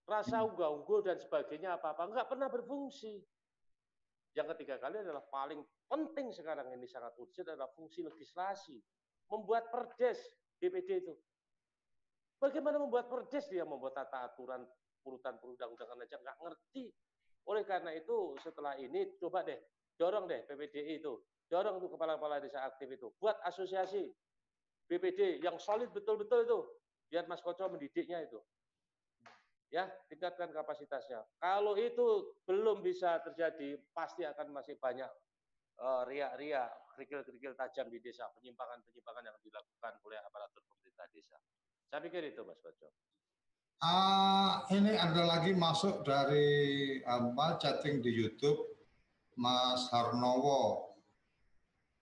[0.07, 0.47] Rasa hmm.
[0.51, 3.19] unggah-ungguh dan sebagainya apa-apa, nggak pernah berfungsi.
[4.31, 5.59] Yang ketiga kali adalah paling
[5.91, 8.79] penting sekarang ini sangat urgent adalah fungsi legislasi.
[9.27, 10.19] Membuat perdes
[10.59, 11.15] BPD itu.
[12.39, 14.63] Bagaimana membuat perdes dia membuat tata aturan
[15.03, 16.85] urutan perundang-undangan aja nggak ngerti.
[17.47, 19.59] Oleh karena itu setelah ini coba deh
[19.99, 21.13] dorong deh PPDI itu
[21.51, 23.11] dorong untuk kepala-kepala desa aktif itu.
[23.19, 24.07] Buat asosiasi
[24.87, 26.59] BPD yang solid betul-betul itu.
[27.11, 28.39] Biar Mas Koco mendidiknya itu.
[29.67, 31.27] Ya, tingkatkan kapasitasnya.
[31.39, 35.07] Kalau itu belum bisa terjadi, pasti akan masih banyak
[35.79, 41.39] uh, ria-ria, kerikil-kerikil tajam di desa, penyimpangan-penyimpangan yang dilakukan oleh aparatur pemerintah desa.
[41.87, 42.91] Saya pikir itu, Mas Koco.
[43.79, 48.75] Uh, ini ada lagi masuk dari apa chatting di YouTube,
[49.39, 50.90] Mas Harnowo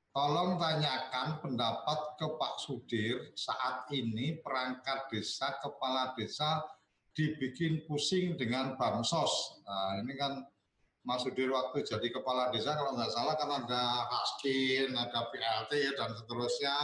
[0.09, 6.65] tolong tanyakan pendapat ke Pak Sudir saat ini perangkat desa, kepala desa
[7.13, 9.61] dibikin pusing dengan bansos.
[9.65, 10.45] Nah, ini kan
[11.05, 16.09] Mas Sudir waktu jadi kepala desa kalau nggak salah kan ada Raskin, ada PLT dan
[16.17, 16.75] seterusnya.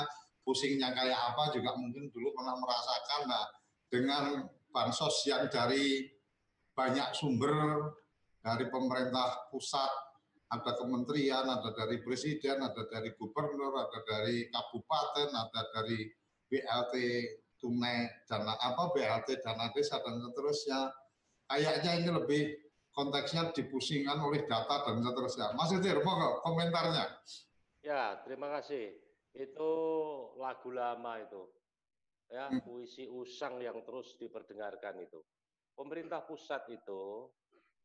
[0.46, 3.22] Pusingnya kayak apa juga mungkin dulu pernah merasakan.
[3.26, 3.46] Nah,
[3.90, 4.24] dengan
[4.70, 6.06] bansos yang dari
[6.78, 7.90] banyak sumber
[8.44, 9.90] dari pemerintah pusat
[10.54, 16.06] ada kementerian, ada dari presiden, ada dari gubernur, ada dari kabupaten, ada dari
[16.46, 16.94] BLT
[17.58, 20.94] tunai dana apa BLT dana desa dan seterusnya.
[21.50, 22.42] Kayaknya ini lebih
[22.94, 25.54] konteksnya dipusingkan oleh data dan seterusnya.
[25.58, 27.06] Mas Edir, mau komentarnya?
[27.82, 28.98] Ya, terima kasih.
[29.34, 29.72] Itu
[30.42, 31.44] lagu lama itu.
[32.34, 32.66] Ya, hmm.
[32.66, 35.22] puisi usang yang terus diperdengarkan itu.
[35.78, 37.30] Pemerintah pusat itu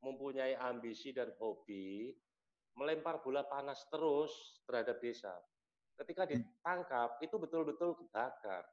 [0.00, 2.08] mempunyai ambisi dan hobi
[2.80, 5.36] melempar bola panas terus terhadap desa.
[6.00, 6.32] Ketika hmm.
[6.32, 8.64] ditangkap itu betul-betul kebakar.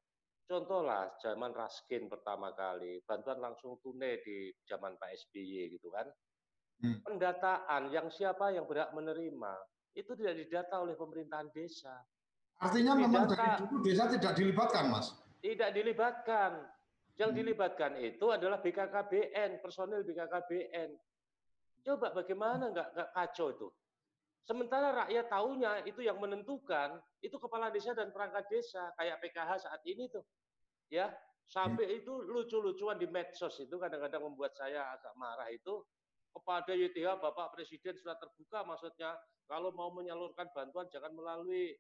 [0.48, 6.08] Contoh lah, zaman Raskin pertama kali, bantuan langsung tunai di zaman Pak SBY gitu kan.
[6.80, 7.04] Hmm.
[7.04, 9.54] Pendataan yang siapa yang berhak menerima,
[9.92, 12.00] itu tidak didata oleh pemerintahan desa.
[12.64, 15.12] Artinya didata, memang dari dulu desa tidak dilibatkan, Mas?
[15.44, 16.52] Tidak dilibatkan.
[17.20, 17.40] Yang hmm.
[17.44, 20.96] dilibatkan itu adalah BKKBN, personil BKKBN.
[21.84, 23.68] Coba bagaimana nggak kacau itu?
[24.46, 29.82] Sementara rakyat tahunya itu yang menentukan itu kepala desa dan perangkat desa kayak PKH saat
[29.84, 30.24] ini tuh.
[30.88, 31.12] Ya,
[31.48, 31.98] sampai hmm.
[32.04, 35.84] itu lucu-lucuan di medsos itu kadang-kadang membuat saya agak marah itu
[36.32, 39.16] kepada YTH Bapak Presiden sudah terbuka maksudnya
[39.48, 41.76] kalau mau menyalurkan bantuan jangan melalui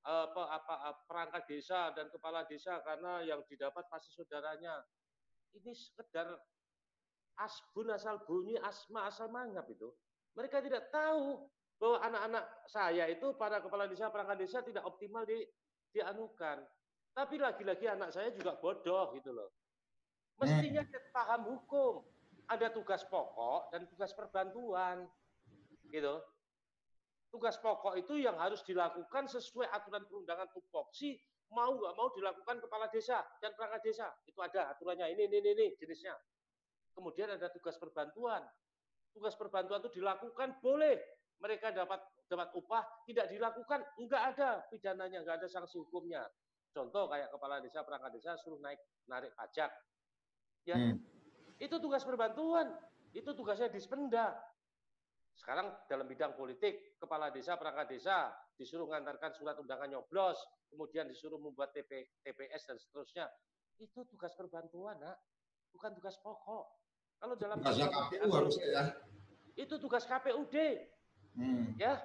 [0.00, 4.80] apa, apa perangkat desa dan kepala desa karena yang didapat pasti saudaranya.
[5.50, 6.30] Ini sekedar
[7.36, 9.92] asbun asal bunyi, asma asal mangap itu.
[10.38, 11.44] Mereka tidak tahu
[11.80, 15.40] bahwa anak-anak saya itu para kepala desa, perangkat desa tidak optimal di
[15.96, 16.60] dianukan.
[17.16, 19.50] Tapi lagi-lagi anak saya juga bodoh gitu loh.
[20.38, 22.04] Mestinya dia paham hukum.
[22.46, 25.08] Ada tugas pokok dan tugas perbantuan.
[25.88, 26.14] Gitu.
[27.32, 31.14] Tugas pokok itu yang harus dilakukan sesuai aturan perundangan tupoksi,
[31.54, 34.06] mau nggak mau dilakukan kepala desa dan perangkat desa.
[34.26, 36.14] Itu ada aturannya, ini, ini, ini, jenisnya.
[36.90, 38.42] Kemudian ada tugas perbantuan.
[39.14, 45.42] Tugas perbantuan itu dilakukan boleh mereka dapat dapat upah tidak dilakukan, enggak ada pidananya, enggak
[45.42, 46.22] ada sanksi hukumnya.
[46.70, 48.78] Contoh kayak kepala desa, perangkat desa suruh naik
[49.10, 49.72] narik pajak.
[50.68, 50.78] Ya.
[50.78, 51.02] Hmm.
[51.58, 52.70] Itu tugas perbantuan,
[53.10, 54.38] itu tugasnya dispenda.
[55.34, 58.30] Sekarang dalam bidang politik, kepala desa, perangkat desa
[58.60, 60.36] disuruh mengantarkan surat undangan nyoblos,
[60.68, 63.24] kemudian disuruh membuat TP, TPS dan seterusnya.
[63.80, 65.16] Itu tugas perbantuan, nak.
[65.72, 66.66] bukan tugas pokok.
[67.20, 68.84] Kalau dalam KPU harusnya ya.
[69.56, 70.56] Itu tugas KPUD.
[71.36, 71.76] Hmm.
[71.78, 72.00] Ya,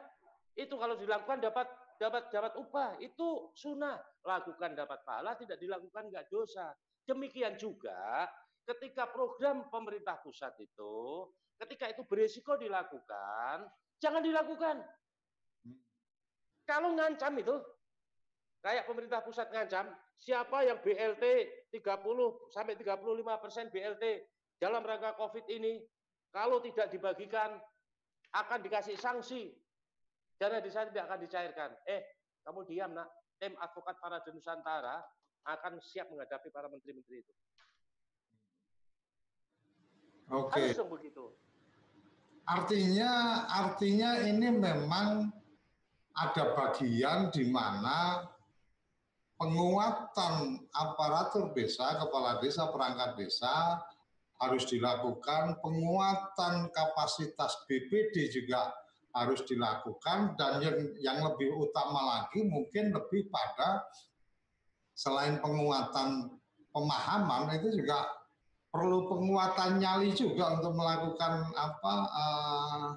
[0.53, 1.67] itu kalau dilakukan dapat
[1.97, 3.99] dapat dapat upah itu sunnah.
[4.25, 6.73] Lakukan dapat pahala, tidak dilakukan nggak dosa.
[7.05, 8.25] Demikian juga
[8.65, 11.29] ketika program pemerintah pusat itu,
[11.61, 13.69] ketika itu berisiko dilakukan,
[14.01, 14.81] jangan dilakukan.
[15.61, 15.77] Hmm.
[16.65, 17.55] Kalau ngancam itu,
[18.65, 21.23] kayak pemerintah pusat ngancam, siapa yang BLT
[21.69, 24.25] 30 sampai 35 persen BLT
[24.57, 25.83] dalam rangka COVID ini,
[26.33, 27.61] kalau tidak dibagikan
[28.35, 29.55] akan dikasih sanksi.
[30.35, 31.71] Dana desa tidak akan dicairkan.
[31.87, 32.03] Eh,
[32.43, 33.07] kamu diam nak.
[33.39, 35.03] Tim advokat para Nusantara
[35.43, 37.33] akan siap menghadapi para menteri-menteri itu.
[40.31, 40.73] Oke.
[40.73, 40.87] Okay.
[40.87, 41.25] begitu.
[42.45, 45.33] Artinya, artinya ini memang
[46.15, 48.23] ada bagian di mana
[49.35, 53.81] penguatan aparatur desa, kepala desa, perangkat desa
[54.41, 58.73] harus dilakukan, penguatan kapasitas BPD juga
[59.15, 63.87] harus dilakukan dan yang yang lebih utama lagi mungkin lebih pada
[64.91, 66.35] selain penguatan
[66.75, 68.03] pemahaman itu juga
[68.67, 72.87] perlu penguatan nyali juga untuk melakukan apa uh,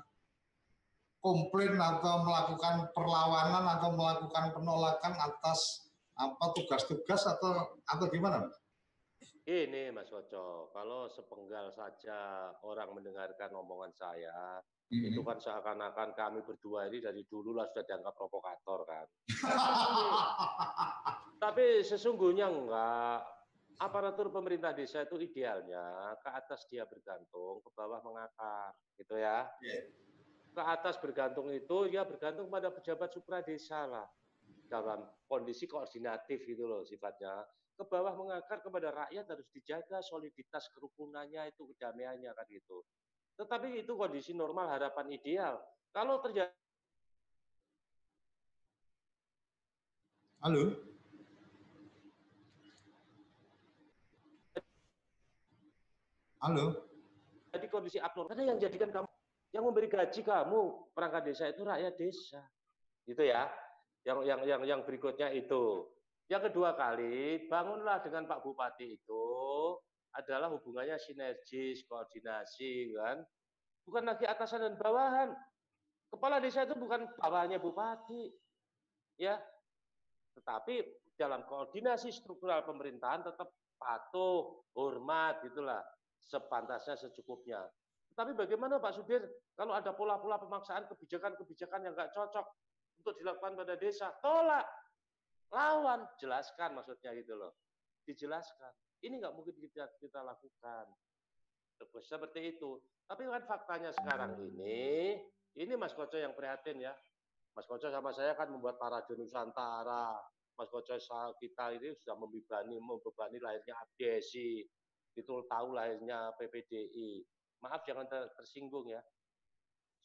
[1.22, 5.86] komplain atau melakukan perlawanan atau melakukan penolakan atas
[6.18, 8.42] apa tugas-tugas atau atau gimana?
[9.48, 14.60] Ini Mas Woco, kalau sepenggal saja orang mendengarkan omongan saya,
[14.92, 15.08] mm-hmm.
[15.08, 19.08] itu kan seakan-akan kami berdua ini dari dulu lah sudah dianggap provokator kan.
[21.48, 23.24] tapi, sesungguhnya enggak.
[23.80, 29.48] Aparatur pemerintah desa itu idealnya ke atas dia bergantung, ke bawah mengakar, gitu ya.
[29.64, 29.88] Yeah.
[30.52, 34.04] Ke atas bergantung itu ya bergantung pada pejabat supra desa lah
[34.68, 41.46] dalam kondisi koordinatif gitu loh sifatnya ke bawah mengakar kepada rakyat harus dijaga soliditas kerukunannya
[41.54, 42.82] itu kedamaiannya kan gitu.
[43.38, 45.62] Tetapi itu kondisi normal harapan ideal.
[45.94, 46.50] Kalau terjadi
[50.38, 50.70] Halo.
[56.38, 56.66] Halo.
[57.50, 58.30] Jadi kondisi abnormal.
[58.30, 59.08] Karena yang jadikan kamu,
[59.50, 62.42] yang memberi gaji kamu perangkat desa itu rakyat desa,
[63.02, 63.50] gitu ya.
[64.06, 65.90] Yang yang yang yang berikutnya itu
[66.28, 69.26] yang kedua kali, bangunlah dengan Pak Bupati itu
[70.12, 73.24] adalah hubungannya sinergis, koordinasi, kan?
[73.88, 75.32] Bukan lagi atasan dan bawahan.
[76.08, 78.32] Kepala desa itu bukan bawahannya bupati,
[79.20, 79.40] ya.
[80.36, 80.84] Tetapi
[81.16, 83.48] dalam koordinasi struktural pemerintahan tetap
[83.80, 85.80] patuh, hormat, gitulah,
[86.20, 87.64] sepantasnya secukupnya.
[88.12, 89.24] Tapi bagaimana Pak Sudir
[89.56, 92.46] kalau ada pola-pola pemaksaan kebijakan-kebijakan yang nggak cocok
[93.00, 94.66] untuk dilakukan pada desa, tolak
[95.52, 97.56] lawan jelaskan maksudnya gitu loh.
[98.04, 98.72] Dijelaskan.
[99.04, 100.86] Ini nggak mungkin kita kita lakukan.
[102.02, 102.82] Seperti itu.
[103.08, 105.16] Tapi kan faktanya sekarang ini
[105.56, 106.92] ini Mas Koco yang prihatin ya.
[107.56, 110.14] Mas Koco sama saya kan membuat para Nusantara.
[110.58, 110.94] Mas Koco
[111.38, 114.66] kita ini sudah membebani membebani lahirnya abdesi,
[115.14, 117.22] itu tahu lahirnya PPDI.
[117.62, 119.02] Maaf jangan tersinggung ya.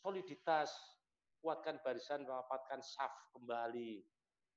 [0.02, 0.74] Soliditas,
[1.42, 4.02] kuatkan barisan, rapatkan saf kembali.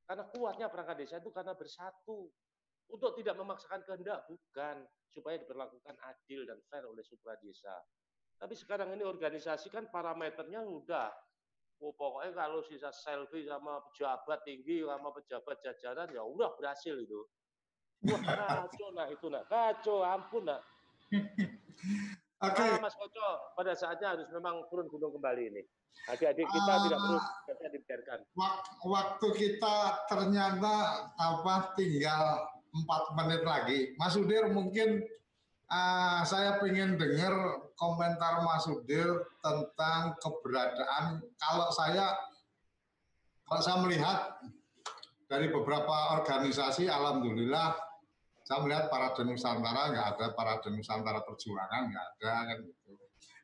[0.07, 2.31] Karena kuatnya perangkat desa itu karena bersatu.
[2.87, 4.87] Untuk tidak memaksakan kehendak, bukan.
[5.11, 7.75] Supaya diperlakukan adil dan fair oleh supra desa.
[8.37, 11.11] Tapi sekarang ini organisasi kan parameternya udah
[11.77, 17.21] Oh, pokoknya kalau sisa selfie sama pejabat tinggi sama pejabat jajaran ya udah berhasil itu.
[18.09, 20.65] Wah kacau nah itu nak kacau ampun nak.
[22.45, 22.53] Oke.
[22.53, 22.69] Okay.
[22.69, 25.63] Nah, Mas Koco pada saatnya harus memang turun gunung kembali ini.
[26.13, 28.19] Adik-adik kita uh, tidak perlu bisa dibiarkan.
[28.85, 29.77] Waktu kita
[30.13, 30.75] ternyata
[31.17, 32.45] apa tinggal
[32.77, 33.81] empat menit lagi.
[33.97, 35.01] Mas Udir mungkin
[35.73, 37.33] uh, saya ingin dengar
[37.81, 42.13] komentar Mas Udil tentang keberadaan kalau saya
[43.49, 44.37] kalau saya melihat
[45.27, 47.86] dari beberapa organisasi alhamdulillah
[48.47, 52.93] saya melihat para Nusantara nggak ada para Nusantara perjuangan nggak ada kan gitu.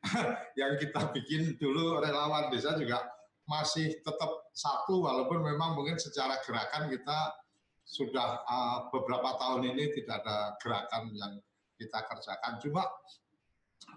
[0.59, 3.03] yang kita bikin dulu relawan desa juga
[3.43, 7.35] masih tetap satu walaupun memang mungkin secara gerakan kita
[7.83, 11.33] sudah uh, beberapa tahun ini tidak ada gerakan yang
[11.75, 12.87] kita kerjakan cuma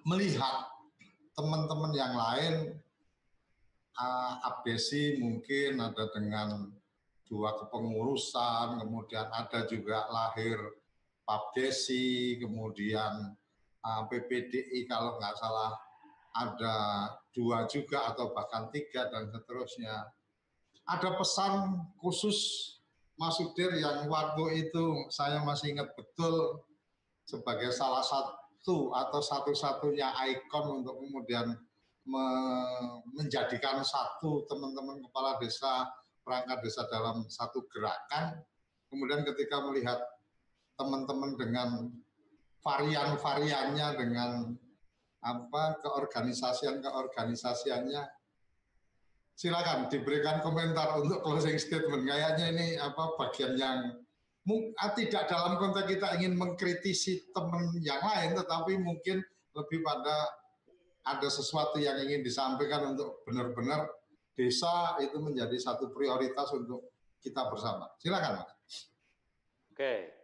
[0.03, 0.67] melihat
[1.39, 2.55] teman-teman yang lain
[3.95, 6.75] uh, abdesi mungkin ada dengan
[7.27, 10.59] dua kepengurusan, kemudian ada juga lahir
[11.27, 13.35] Pabdesi, kemudian
[13.83, 15.74] uh, PPDI kalau nggak salah
[16.37, 16.77] ada
[17.35, 20.07] dua juga atau bahkan tiga dan seterusnya.
[20.87, 22.39] Ada pesan khusus
[23.18, 26.62] Mas Udir yang waktu itu saya masih ingat betul
[27.27, 31.55] sebagai salah satu satu atau satu-satunya ikon untuk kemudian
[32.03, 32.27] me
[33.14, 35.87] menjadikan satu teman-teman kepala desa
[36.27, 38.43] perangkat desa dalam satu gerakan.
[38.91, 40.03] Kemudian ketika melihat
[40.77, 41.68] teman-teman dengan
[42.61, 44.31] varian-variannya dengan
[45.24, 48.03] apa keorganisasian keorganisasiannya
[49.37, 54.07] silakan diberikan komentar untuk closing statement kayaknya ini apa bagian yang
[54.79, 59.18] Ah, tidak dalam konteks kita ingin mengkritisi teman yang lain, tetapi mungkin
[59.59, 60.22] lebih pada
[61.03, 63.91] ada sesuatu yang ingin disampaikan untuk benar-benar
[64.39, 67.91] desa itu menjadi satu prioritas untuk kita bersama.
[67.99, 68.55] Silakan, Mas.
[69.74, 70.14] Oke,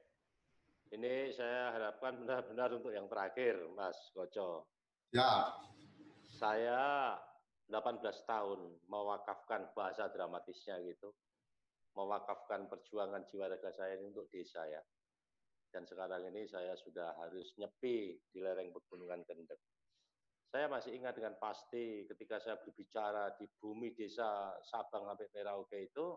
[0.92, 4.68] ini saya harapkan benar-benar untuk yang terakhir, Mas Koco.
[5.12, 5.56] Ya.
[6.36, 7.16] Saya
[7.68, 11.12] 18 tahun mewakafkan bahasa dramatisnya gitu
[11.96, 14.80] mewakafkan perjuangan jiwa raga saya ini untuk desa ya.
[15.72, 19.60] Dan sekarang ini saya sudah harus nyepi di lereng pegunungan Kendeng.
[20.52, 26.12] Saya masih ingat dengan pasti ketika saya berbicara di bumi desa Sabang sampai Merauke itu,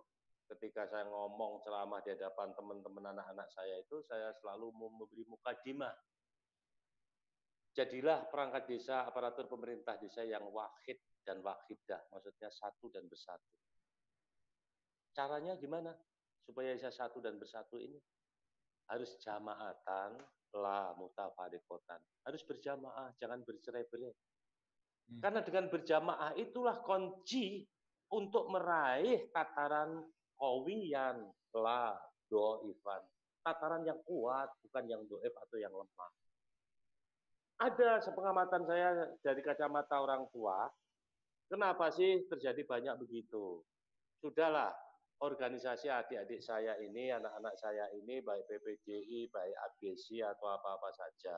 [0.50, 5.94] ketika saya ngomong ceramah di hadapan teman-teman anak-anak saya itu, saya selalu memberi mukadimah.
[7.76, 13.52] Jadilah perangkat desa, aparatur pemerintah desa yang wahid dan wahidah, maksudnya satu dan bersatu
[15.16, 15.96] Caranya gimana?
[16.44, 17.96] Supaya bisa satu dan bersatu ini
[18.92, 20.20] harus jamaatan
[20.60, 22.04] la mutafarikotan.
[22.28, 24.12] Harus berjamaah, jangan bercerai-berai.
[24.12, 25.20] Hmm.
[25.24, 27.64] Karena dengan berjamaah itulah kunci
[28.12, 30.04] untuk meraih tataran
[30.40, 31.26] kawiyan
[31.56, 31.96] la
[32.28, 33.02] doifan.
[33.46, 36.12] Tataran yang kuat, bukan yang doif atau yang lemah.
[37.62, 40.68] Ada sepengamatan saya dari kacamata orang tua,
[41.48, 43.64] kenapa sih terjadi banyak begitu?
[44.20, 44.74] Sudahlah,
[45.24, 51.38] organisasi adik-adik saya ini, anak-anak saya ini, baik PPJI, baik ABC atau apa-apa saja,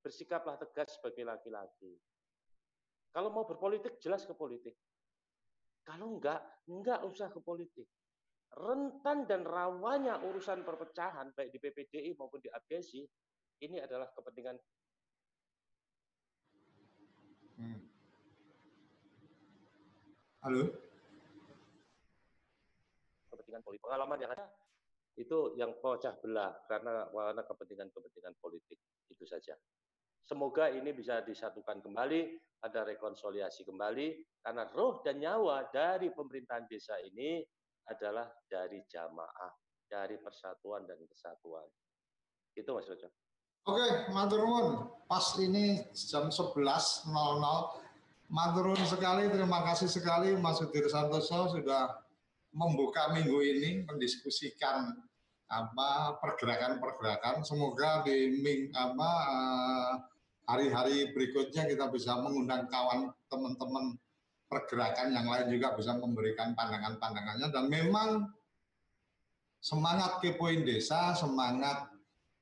[0.00, 1.92] bersikaplah tegas sebagai laki-laki.
[3.12, 4.74] Kalau mau berpolitik, jelas ke politik.
[5.84, 7.84] Kalau enggak, enggak usah ke politik.
[8.54, 13.02] Rentan dan rawanya urusan perpecahan, baik di PPDI maupun di ABC,
[13.66, 14.58] ini adalah kepentingan
[17.54, 17.78] Hmm.
[20.42, 20.74] Halo?
[23.30, 23.82] kepentingan politik.
[23.86, 24.46] Pengalaman yang ada
[25.14, 29.54] itu yang pecah belah karena karena kepentingan-kepentingan politik itu saja.
[30.24, 36.96] Semoga ini bisa disatukan kembali, ada rekonsiliasi kembali, karena roh dan nyawa dari pemerintahan desa
[37.04, 37.44] ini
[37.88, 39.52] adalah dari jamaah,
[39.84, 41.66] dari persatuan dan kesatuan.
[42.54, 43.08] Itu Mas Rojo.
[43.64, 47.08] Oke, Maturun, pas ini jam 11.00.
[48.28, 52.04] Maturun sekali, terima kasih sekali Mas Sudir Santoso sudah
[52.52, 54.96] membuka minggu ini mendiskusikan
[55.48, 57.44] apa pergerakan-pergerakan.
[57.44, 59.92] Semoga di ming, apa eh,
[60.44, 63.96] hari-hari berikutnya kita bisa mengundang kawan teman-teman
[64.54, 68.30] pergerakan yang lain juga bisa memberikan pandangan-pandangannya dan memang
[69.58, 71.90] semangat kepoin desa, semangat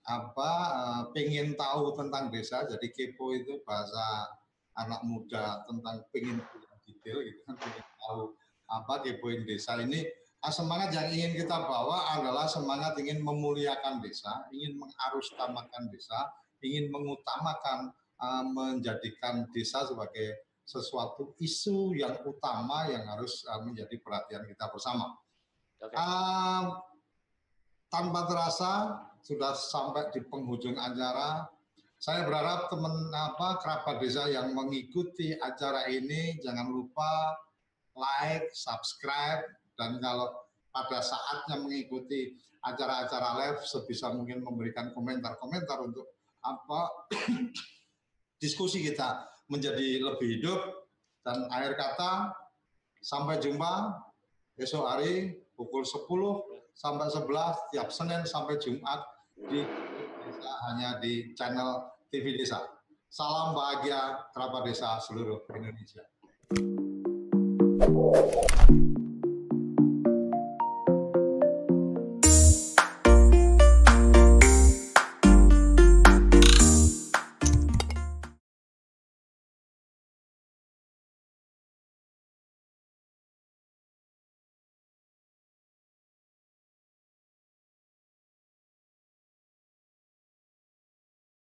[0.05, 2.69] apa uh, pengen tahu tentang desa.
[2.69, 4.29] Jadi kepo itu bahasa
[4.77, 6.45] anak muda tentang pengen
[6.85, 8.37] detail gitu kan, pengen tahu
[8.69, 10.05] apa kepoin desa ini
[10.43, 16.19] ah, semangat yang ingin kita bawa adalah semangat ingin memuliakan desa, ingin mengarustamakan desa,
[16.65, 24.47] ingin mengutamakan uh, menjadikan desa sebagai sesuatu isu yang utama yang harus uh, menjadi perhatian
[24.47, 25.19] kita bersama.
[25.83, 25.99] Okay.
[25.99, 26.79] Uh,
[27.91, 28.73] tanpa terasa
[29.23, 31.47] sudah sampai di penghujung acara.
[32.03, 37.39] Saya berharap teman apa kerabat desa yang mengikuti acara ini jangan lupa
[37.95, 39.47] like, subscribe,
[39.79, 40.35] dan kalau
[40.73, 46.11] pada saatnya mengikuti acara-acara live sebisa mungkin memberikan komentar-komentar untuk
[46.43, 47.11] apa
[48.43, 50.61] diskusi kita menjadi lebih hidup
[51.21, 52.33] dan akhir kata
[53.05, 54.01] sampai jumpa
[54.57, 56.09] esok hari pukul 10
[56.73, 59.05] sampai 11 tiap Senin sampai Jumat
[59.37, 59.61] di
[60.25, 62.65] desa hanya di channel TV Desa.
[63.13, 66.01] Salam bahagia kerabat desa seluruh Indonesia.